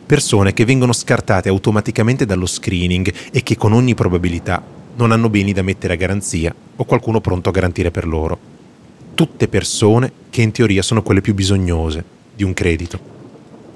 Persone 0.07 0.53
che 0.53 0.65
vengono 0.65 0.93
scartate 0.93 1.49
automaticamente 1.49 2.25
dallo 2.25 2.47
screening 2.47 3.13
e 3.31 3.43
che 3.43 3.57
con 3.57 3.73
ogni 3.73 3.95
probabilità 3.95 4.63
non 4.97 5.13
hanno 5.13 5.29
beni 5.29 5.53
da 5.53 5.63
mettere 5.63 5.95
a 5.95 5.97
garanzia 5.97 6.55
o 6.77 6.85
qualcuno 6.85 7.21
pronto 7.21 7.49
a 7.49 7.53
garantire 7.53 7.91
per 7.91 8.07
loro. 8.07 8.39
Tutte 9.15 9.49
persone 9.49 10.13
che 10.31 10.43
in 10.43 10.53
teoria 10.53 10.83
sono 10.83 11.03
quelle 11.03 11.21
più 11.21 11.35
bisognose 11.35 12.05
di 12.35 12.43
un 12.43 12.55
credito, 12.55 12.99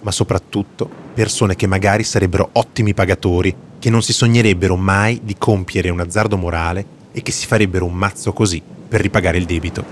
ma 0.03 0.11
soprattutto 0.11 0.89
persone 1.15 1.57
che 1.57 1.67
magari 1.67 2.05
sarebbero 2.05 2.51
ottimi 2.53 2.95
pagatori, 2.95 3.55
che 3.79 3.91
non 3.91 4.03
si 4.03 4.13
sognerebbero 4.13 4.77
mai 4.77 5.21
di 5.23 5.37
compiere 5.37 5.91
un 5.91 6.01
azzardo 6.01 6.37
morale 6.37 6.85
e 7.13 7.23
che 7.23 7.33
si 7.33 7.47
farebbero 7.47 7.85
un 7.85 7.95
mazzo 7.95 8.33
così 8.33 8.63
per 8.89 9.01
ripagare 9.01 9.39
il 9.39 9.45
debito. 9.45 9.85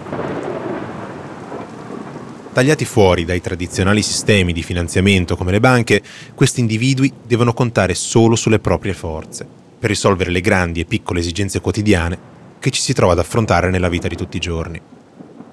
Tagliati 2.53 2.85
fuori 2.85 3.25
dai 3.25 3.41
tradizionali 3.41 4.03
sistemi 4.03 4.53
di 4.53 4.63
finanziamento 4.63 5.37
come 5.37 5.53
le 5.53 5.61
banche, 5.61 6.03
questi 6.35 6.61
individui 6.61 7.13
devono 7.25 7.53
contare 7.53 7.95
solo 7.95 8.35
sulle 8.35 8.59
proprie 8.59 8.93
forze 8.93 9.47
per 9.79 9.89
risolvere 9.89 10.31
le 10.31 10.41
grandi 10.41 10.81
e 10.81 10.85
piccole 10.85 11.21
esigenze 11.21 11.61
quotidiane 11.61 12.19
che 12.59 12.71
ci 12.71 12.81
si 12.83 12.93
trova 12.93 13.13
ad 13.13 13.21
affrontare 13.21 13.71
nella 13.71 13.89
vita 13.89 14.09
di 14.09 14.17
tutti 14.17 14.37
i 14.37 14.41
giorni. 14.41 14.81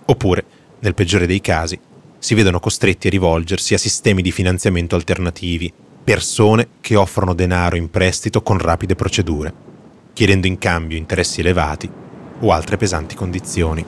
Oppure, 0.05 0.43
nel 0.79 0.93
peggiore 0.93 1.27
dei 1.27 1.39
casi, 1.39 1.79
si 2.19 2.35
vedono 2.35 2.59
costretti 2.59 3.07
a 3.07 3.09
rivolgersi 3.09 3.73
a 3.73 3.77
sistemi 3.77 4.21
di 4.21 4.31
finanziamento 4.31 4.95
alternativi, 4.95 5.71
persone 6.03 6.69
che 6.81 6.95
offrono 6.95 7.33
denaro 7.33 7.75
in 7.75 7.89
prestito 7.89 8.41
con 8.41 8.57
rapide 8.57 8.95
procedure, 8.95 9.53
chiedendo 10.13 10.47
in 10.47 10.57
cambio 10.57 10.97
interessi 10.97 11.41
elevati 11.41 11.89
o 12.39 12.51
altre 12.51 12.77
pesanti 12.77 13.15
condizioni. 13.15 13.85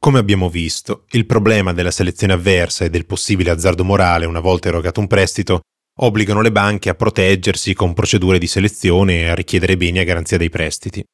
Come 0.00 0.20
abbiamo 0.20 0.48
visto, 0.48 1.04
il 1.10 1.26
problema 1.26 1.74
della 1.74 1.90
selezione 1.90 2.32
avversa 2.32 2.86
e 2.86 2.88
del 2.88 3.04
possibile 3.04 3.50
azzardo 3.50 3.84
morale 3.84 4.24
una 4.24 4.40
volta 4.40 4.68
erogato 4.68 5.00
un 5.00 5.06
prestito 5.06 5.60
obbligano 6.00 6.40
le 6.40 6.52
banche 6.52 6.90
a 6.90 6.94
proteggersi 6.94 7.74
con 7.74 7.94
procedure 7.94 8.38
di 8.38 8.46
selezione 8.46 9.20
e 9.20 9.28
a 9.28 9.34
richiedere 9.34 9.76
beni 9.76 9.98
a 9.98 10.04
garanzia 10.04 10.36
dei 10.36 10.50
prestiti. 10.50 11.04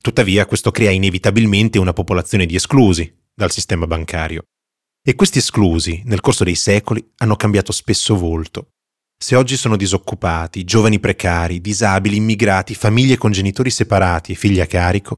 Tuttavia 0.00 0.46
questo 0.46 0.70
crea 0.70 0.90
inevitabilmente 0.90 1.78
una 1.78 1.92
popolazione 1.92 2.46
di 2.46 2.54
esclusi 2.54 3.12
dal 3.34 3.50
sistema 3.50 3.86
bancario. 3.86 4.42
E 5.02 5.14
questi 5.14 5.38
esclusi, 5.38 6.02
nel 6.04 6.20
corso 6.20 6.44
dei 6.44 6.54
secoli, 6.54 7.04
hanno 7.16 7.36
cambiato 7.36 7.72
spesso 7.72 8.16
volto. 8.16 8.68
Se 9.18 9.36
oggi 9.36 9.56
sono 9.56 9.76
disoccupati, 9.76 10.64
giovani 10.64 11.00
precari, 11.00 11.60
disabili, 11.60 12.16
immigrati, 12.16 12.74
famiglie 12.74 13.16
con 13.16 13.32
genitori 13.32 13.70
separati 13.70 14.32
e 14.32 14.34
figli 14.34 14.60
a 14.60 14.66
carico, 14.66 15.16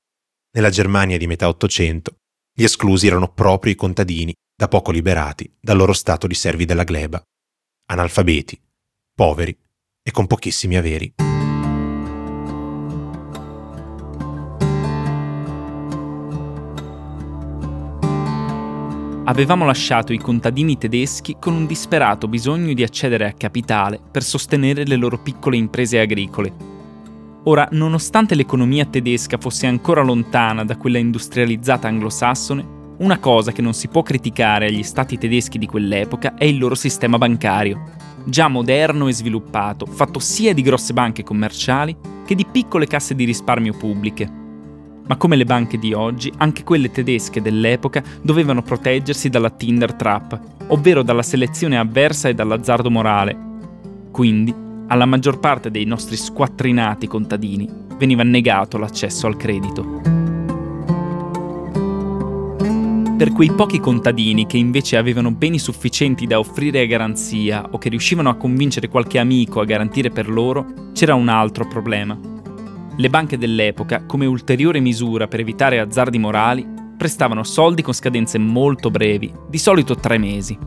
nella 0.54 0.70
Germania 0.70 1.18
di 1.18 1.26
metà 1.26 1.48
Ottocento 1.48 2.16
gli 2.58 2.64
esclusi 2.64 3.06
erano 3.06 3.32
proprio 3.32 3.72
i 3.72 3.76
contadini, 3.76 4.32
da 4.56 4.68
poco 4.68 4.90
liberati 4.90 5.54
dal 5.60 5.76
loro 5.76 5.92
stato 5.92 6.26
di 6.26 6.34
servi 6.34 6.64
della 6.64 6.84
gleba, 6.84 7.22
analfabeti, 7.90 8.58
poveri 9.16 9.58
e 10.02 10.10
con 10.10 10.26
pochissimi 10.26 10.76
averi. 10.76 11.14
Avevamo 19.24 19.64
lasciato 19.64 20.12
i 20.12 20.18
contadini 20.18 20.76
tedeschi 20.76 21.36
con 21.40 21.54
un 21.54 21.66
disperato 21.66 22.28
bisogno 22.28 22.74
di 22.74 22.82
accedere 22.84 23.26
a 23.26 23.32
capitale 23.32 23.98
per 24.10 24.22
sostenere 24.22 24.84
le 24.84 24.96
loro 24.96 25.18
piccole 25.18 25.56
imprese 25.56 25.98
agricole 25.98 26.74
Ora, 27.48 27.68
nonostante 27.72 28.34
l'economia 28.34 28.84
tedesca 28.84 29.38
fosse 29.38 29.66
ancora 29.66 30.02
lontana 30.02 30.64
da 30.64 30.76
quella 30.76 30.98
industrializzata 30.98 31.88
anglosassone, 31.88 32.74
Una 32.98 33.18
cosa 33.18 33.52
che 33.52 33.62
non 33.62 33.72
si 33.72 33.88
può 33.88 34.02
criticare 34.02 34.66
agli 34.66 34.82
stati 34.82 35.16
tedeschi 35.16 35.58
di 35.58 35.66
quell'epoca 35.66 36.34
è 36.34 36.44
il 36.44 36.58
loro 36.58 36.74
sistema 36.74 37.18
bancario, 37.18 37.80
già 38.26 38.48
moderno 38.48 39.08
e 39.08 39.12
sviluppato, 39.12 39.86
fatto 39.86 40.18
sia 40.18 40.52
di 40.52 40.62
grosse 40.62 40.92
banche 40.92 41.22
commerciali 41.22 41.96
che 42.26 42.34
di 42.34 42.44
piccole 42.44 42.86
casse 42.86 43.14
di 43.14 43.24
risparmio 43.24 43.72
pubbliche. 43.72 44.30
Ma 45.06 45.16
come 45.16 45.36
le 45.36 45.44
banche 45.44 45.78
di 45.78 45.92
oggi, 45.92 46.32
anche 46.38 46.64
quelle 46.64 46.90
tedesche 46.90 47.40
dell'epoca 47.40 48.02
dovevano 48.20 48.62
proteggersi 48.62 49.28
dalla 49.28 49.50
Tinder 49.50 49.94
Trap, 49.94 50.40
ovvero 50.68 51.02
dalla 51.02 51.22
selezione 51.22 51.78
avversa 51.78 52.28
e 52.28 52.34
dall'azzardo 52.34 52.90
morale. 52.90 53.38
Quindi, 54.10 54.52
alla 54.88 55.06
maggior 55.06 55.38
parte 55.38 55.70
dei 55.70 55.84
nostri 55.84 56.16
squattrinati 56.16 57.06
contadini 57.06 57.68
veniva 57.96 58.24
negato 58.24 58.78
l'accesso 58.78 59.28
al 59.28 59.36
credito. 59.36 60.15
Per 63.16 63.32
quei 63.32 63.50
pochi 63.50 63.80
contadini 63.80 64.44
che 64.44 64.58
invece 64.58 64.98
avevano 64.98 65.30
beni 65.30 65.58
sufficienti 65.58 66.26
da 66.26 66.38
offrire 66.38 66.82
a 66.82 66.84
garanzia 66.84 67.66
o 67.70 67.78
che 67.78 67.88
riuscivano 67.88 68.28
a 68.28 68.34
convincere 68.34 68.88
qualche 68.88 69.18
amico 69.18 69.58
a 69.60 69.64
garantire 69.64 70.10
per 70.10 70.28
loro, 70.28 70.90
c'era 70.92 71.14
un 71.14 71.28
altro 71.28 71.66
problema. 71.66 72.18
Le 72.94 73.08
banche 73.08 73.38
dell'epoca, 73.38 74.04
come 74.04 74.26
ulteriore 74.26 74.80
misura 74.80 75.28
per 75.28 75.40
evitare 75.40 75.80
azzardi 75.80 76.18
morali, 76.18 76.66
prestavano 76.94 77.42
soldi 77.42 77.80
con 77.80 77.94
scadenze 77.94 78.36
molto 78.36 78.90
brevi, 78.90 79.32
di 79.48 79.58
solito 79.58 79.94
tre 79.94 80.18
mesi. 80.18 80.58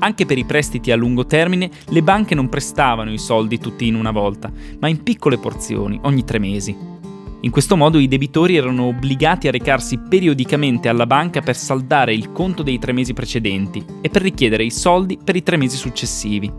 Anche 0.00 0.26
per 0.26 0.36
i 0.36 0.44
prestiti 0.44 0.90
a 0.90 0.96
lungo 0.96 1.24
termine, 1.24 1.70
le 1.86 2.02
banche 2.02 2.34
non 2.34 2.50
prestavano 2.50 3.10
i 3.10 3.18
soldi 3.18 3.58
tutti 3.58 3.86
in 3.86 3.94
una 3.94 4.10
volta, 4.10 4.52
ma 4.78 4.88
in 4.88 5.02
piccole 5.02 5.38
porzioni, 5.38 5.98
ogni 6.02 6.22
tre 6.22 6.38
mesi. 6.38 6.97
In 7.42 7.52
questo 7.52 7.76
modo 7.76 7.98
i 8.00 8.08
debitori 8.08 8.56
erano 8.56 8.86
obbligati 8.86 9.46
a 9.46 9.52
recarsi 9.52 9.96
periodicamente 9.98 10.88
alla 10.88 11.06
banca 11.06 11.40
per 11.40 11.56
saldare 11.56 12.12
il 12.12 12.32
conto 12.32 12.64
dei 12.64 12.80
tre 12.80 12.92
mesi 12.92 13.14
precedenti 13.14 13.84
e 14.00 14.08
per 14.08 14.22
richiedere 14.22 14.64
i 14.64 14.72
soldi 14.72 15.18
per 15.22 15.36
i 15.36 15.44
tre 15.44 15.56
mesi 15.56 15.76
successivi. 15.76 16.50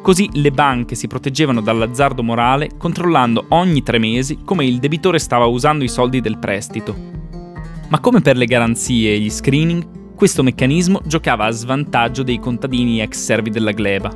Così 0.00 0.28
le 0.34 0.52
banche 0.52 0.94
si 0.94 1.08
proteggevano 1.08 1.60
dall'azzardo 1.60 2.22
morale 2.22 2.70
controllando 2.78 3.46
ogni 3.48 3.82
tre 3.82 3.98
mesi 3.98 4.38
come 4.44 4.64
il 4.64 4.78
debitore 4.78 5.18
stava 5.18 5.46
usando 5.46 5.82
i 5.82 5.88
soldi 5.88 6.20
del 6.20 6.38
prestito. 6.38 6.96
Ma 7.88 7.98
come 7.98 8.20
per 8.20 8.36
le 8.36 8.46
garanzie 8.46 9.14
e 9.14 9.18
gli 9.18 9.28
screening, 9.28 10.14
questo 10.14 10.44
meccanismo 10.44 11.00
giocava 11.04 11.46
a 11.46 11.50
svantaggio 11.50 12.22
dei 12.22 12.38
contadini 12.38 13.00
ex 13.00 13.18
servi 13.18 13.50
della 13.50 13.72
gleba. 13.72 14.14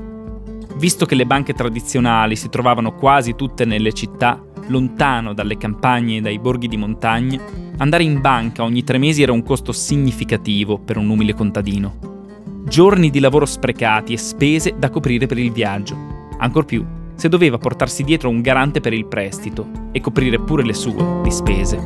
Visto 0.77 1.05
che 1.05 1.17
le 1.17 1.27
banche 1.27 1.53
tradizionali 1.53 2.37
si 2.37 2.49
trovavano 2.49 2.95
quasi 2.95 3.35
tutte 3.35 3.65
nelle 3.65 3.93
città, 3.93 4.41
lontano 4.68 5.33
dalle 5.35 5.57
campagne 5.57 6.16
e 6.16 6.20
dai 6.20 6.38
borghi 6.38 6.68
di 6.68 6.77
montagna, 6.77 7.40
andare 7.79 8.05
in 8.05 8.20
banca 8.20 8.62
ogni 8.62 8.85
tre 8.85 8.98
mesi 8.98 9.22
era 9.22 9.33
un 9.33 9.42
costo 9.42 9.72
significativo 9.72 10.79
per 10.79 10.96
un 10.96 11.09
umile 11.09 11.35
contadino. 11.35 12.12
Giorni 12.66 13.11
di 13.11 13.20
lavoro 13.20 13.46
sprecati 13.46 14.12
e 14.14 14.18
spese 14.18 14.74
da 14.79 14.90
coprire 14.90 15.27
per 15.27 15.38
il 15.38 15.53
viaggio. 15.53 15.96
Ancor 16.38 16.64
più, 16.64 16.85
se 17.14 17.29
doveva 17.29 17.59
portarsi 17.59 18.03
dietro 18.03 18.29
un 18.29 18.40
garante 18.40 18.81
per 18.81 18.92
il 18.92 19.07
prestito 19.07 19.68
e 19.92 20.00
coprire 20.00 20.40
pure 20.40 20.64
le 20.64 20.74
sue 20.74 21.20
di 21.22 21.31
spese. 21.31 21.83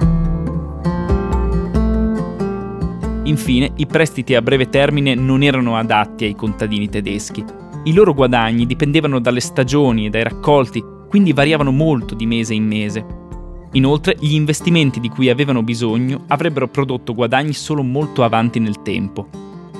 Infine, 3.24 3.72
i 3.76 3.86
prestiti 3.86 4.34
a 4.34 4.40
breve 4.40 4.70
termine 4.70 5.14
non 5.14 5.42
erano 5.42 5.76
adatti 5.76 6.24
ai 6.24 6.34
contadini 6.34 6.88
tedeschi. 6.88 7.44
I 7.84 7.92
loro 7.92 8.14
guadagni 8.14 8.64
dipendevano 8.66 9.18
dalle 9.20 9.40
stagioni 9.40 10.06
e 10.06 10.10
dai 10.10 10.22
raccolti 10.22 10.96
quindi 11.08 11.32
variavano 11.32 11.70
molto 11.70 12.14
di 12.14 12.26
mese 12.26 12.54
in 12.54 12.66
mese. 12.66 13.04
Inoltre, 13.72 14.16
gli 14.18 14.34
investimenti 14.34 15.00
di 15.00 15.08
cui 15.08 15.28
avevano 15.28 15.62
bisogno 15.62 16.24
avrebbero 16.28 16.68
prodotto 16.68 17.14
guadagni 17.14 17.52
solo 17.52 17.82
molto 17.82 18.24
avanti 18.24 18.58
nel 18.58 18.82
tempo. 18.82 19.28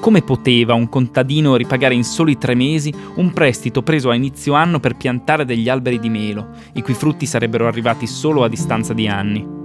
Come 0.00 0.22
poteva 0.22 0.74
un 0.74 0.88
contadino 0.88 1.56
ripagare 1.56 1.94
in 1.94 2.04
soli 2.04 2.38
tre 2.38 2.54
mesi 2.54 2.92
un 3.16 3.32
prestito 3.32 3.82
preso 3.82 4.10
a 4.10 4.14
inizio 4.14 4.54
anno 4.54 4.78
per 4.78 4.96
piantare 4.96 5.44
degli 5.44 5.68
alberi 5.68 5.98
di 5.98 6.08
melo, 6.08 6.50
i 6.74 6.82
cui 6.82 6.94
frutti 6.94 7.26
sarebbero 7.26 7.66
arrivati 7.66 8.06
solo 8.06 8.44
a 8.44 8.48
distanza 8.48 8.92
di 8.92 9.08
anni? 9.08 9.57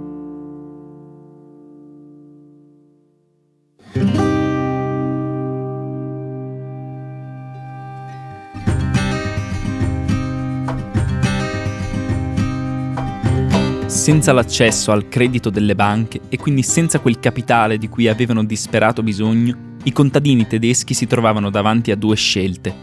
Senza 14.04 14.34
l'accesso 14.34 14.92
al 14.92 15.08
credito 15.08 15.48
delle 15.48 15.74
banche 15.74 16.20
e 16.28 16.36
quindi 16.36 16.62
senza 16.62 17.00
quel 17.00 17.18
capitale 17.18 17.78
di 17.78 17.88
cui 17.88 18.06
avevano 18.06 18.44
disperato 18.44 19.02
bisogno, 19.02 19.76
i 19.84 19.92
contadini 19.92 20.46
tedeschi 20.46 20.92
si 20.92 21.06
trovavano 21.06 21.48
davanti 21.48 21.90
a 21.90 21.96
due 21.96 22.14
scelte. 22.14 22.74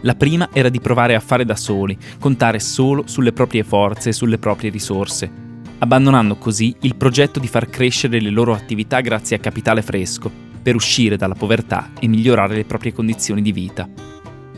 La 0.00 0.16
prima 0.16 0.48
era 0.52 0.68
di 0.70 0.80
provare 0.80 1.14
a 1.14 1.20
fare 1.20 1.44
da 1.44 1.54
soli, 1.54 1.96
contare 2.18 2.58
solo 2.58 3.04
sulle 3.06 3.32
proprie 3.32 3.62
forze 3.62 4.08
e 4.08 4.12
sulle 4.12 4.38
proprie 4.38 4.70
risorse, 4.70 5.30
abbandonando 5.78 6.34
così 6.38 6.74
il 6.80 6.96
progetto 6.96 7.38
di 7.38 7.46
far 7.46 7.70
crescere 7.70 8.20
le 8.20 8.30
loro 8.30 8.52
attività 8.52 8.98
grazie 8.98 9.36
a 9.36 9.38
capitale 9.38 9.80
fresco, 9.80 10.28
per 10.60 10.74
uscire 10.74 11.16
dalla 11.16 11.34
povertà 11.34 11.92
e 12.00 12.08
migliorare 12.08 12.56
le 12.56 12.64
proprie 12.64 12.92
condizioni 12.92 13.42
di 13.42 13.52
vita. 13.52 13.88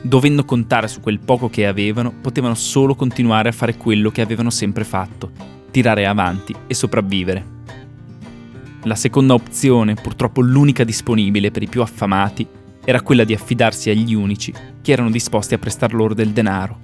Dovendo 0.00 0.46
contare 0.46 0.88
su 0.88 1.00
quel 1.00 1.18
poco 1.18 1.50
che 1.50 1.66
avevano, 1.66 2.10
potevano 2.22 2.54
solo 2.54 2.94
continuare 2.94 3.50
a 3.50 3.52
fare 3.52 3.76
quello 3.76 4.10
che 4.10 4.22
avevano 4.22 4.48
sempre 4.48 4.84
fatto, 4.84 5.55
tirare 5.76 6.06
avanti 6.06 6.54
e 6.66 6.72
sopravvivere. 6.72 7.44
La 8.84 8.94
seconda 8.94 9.34
opzione, 9.34 9.92
purtroppo 9.92 10.40
l'unica 10.40 10.84
disponibile 10.84 11.50
per 11.50 11.62
i 11.62 11.68
più 11.68 11.82
affamati, 11.82 12.46
era 12.82 13.02
quella 13.02 13.24
di 13.24 13.34
affidarsi 13.34 13.90
agli 13.90 14.14
unici 14.14 14.54
che 14.80 14.92
erano 14.92 15.10
disposti 15.10 15.52
a 15.52 15.58
prestar 15.58 15.92
loro 15.92 16.14
del 16.14 16.30
denaro. 16.30 16.78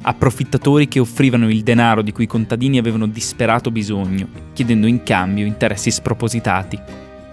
Approfittatori 0.00 0.88
che 0.88 1.00
offrivano 1.00 1.50
il 1.50 1.62
denaro 1.62 2.00
di 2.00 2.12
cui 2.12 2.24
i 2.24 2.28
contadini 2.28 2.78
avevano 2.78 3.06
disperato 3.06 3.70
bisogno, 3.70 4.26
chiedendo 4.54 4.86
in 4.86 5.02
cambio 5.02 5.44
interessi 5.44 5.90
spropositati. 5.90 6.78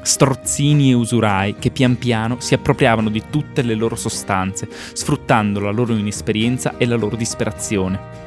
Strozzini 0.02 0.90
e 0.90 0.96
usurai 0.96 1.56
che 1.58 1.70
pian 1.72 1.98
piano 1.98 2.42
si 2.42 2.54
appropriavano 2.54 3.10
di 3.10 3.24
tutte 3.30 3.62
le 3.62 3.76
loro 3.76 3.96
sostanze, 3.96 4.68
sfruttando 4.92 5.62
la 5.62 5.72
loro 5.72 5.96
inesperienza 5.96 6.76
e 6.76 6.86
la 6.86 6.98
loro 6.98 7.16
disperazione. 7.16 8.27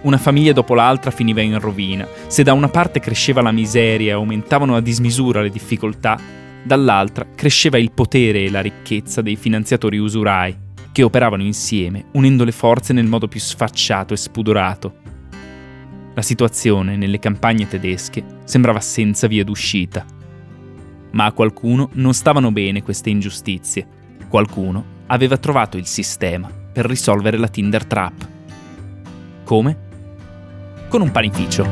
Una 0.00 0.16
famiglia 0.16 0.52
dopo 0.52 0.74
l'altra 0.74 1.10
finiva 1.10 1.40
in 1.40 1.58
rovina. 1.58 2.06
Se 2.28 2.44
da 2.44 2.52
una 2.52 2.68
parte 2.68 3.00
cresceva 3.00 3.42
la 3.42 3.50
miseria 3.50 4.10
e 4.10 4.14
aumentavano 4.14 4.76
a 4.76 4.80
dismisura 4.80 5.42
le 5.42 5.50
difficoltà, 5.50 6.18
dall'altra 6.62 7.26
cresceva 7.34 7.78
il 7.78 7.90
potere 7.90 8.44
e 8.44 8.50
la 8.50 8.60
ricchezza 8.60 9.22
dei 9.22 9.34
finanziatori 9.34 9.98
usurai, 9.98 10.56
che 10.92 11.02
operavano 11.02 11.42
insieme, 11.42 12.04
unendo 12.12 12.44
le 12.44 12.52
forze 12.52 12.92
nel 12.92 13.06
modo 13.06 13.26
più 13.26 13.40
sfacciato 13.40 14.14
e 14.14 14.16
spudorato. 14.16 14.94
La 16.14 16.22
situazione 16.22 16.96
nelle 16.96 17.18
campagne 17.18 17.66
tedesche 17.66 18.24
sembrava 18.44 18.80
senza 18.80 19.26
via 19.26 19.44
d'uscita. 19.44 20.04
Ma 21.10 21.24
a 21.24 21.32
qualcuno 21.32 21.90
non 21.94 22.14
stavano 22.14 22.52
bene 22.52 22.82
queste 22.82 23.10
ingiustizie. 23.10 23.86
Qualcuno 24.28 24.96
aveva 25.06 25.36
trovato 25.38 25.76
il 25.76 25.86
sistema 25.86 26.48
per 26.72 26.86
risolvere 26.86 27.36
la 27.36 27.48
Tinder 27.48 27.84
Trap. 27.84 28.28
Come? 29.44 29.86
Con 30.88 31.02
un 31.02 31.10
panificio. 31.10 31.66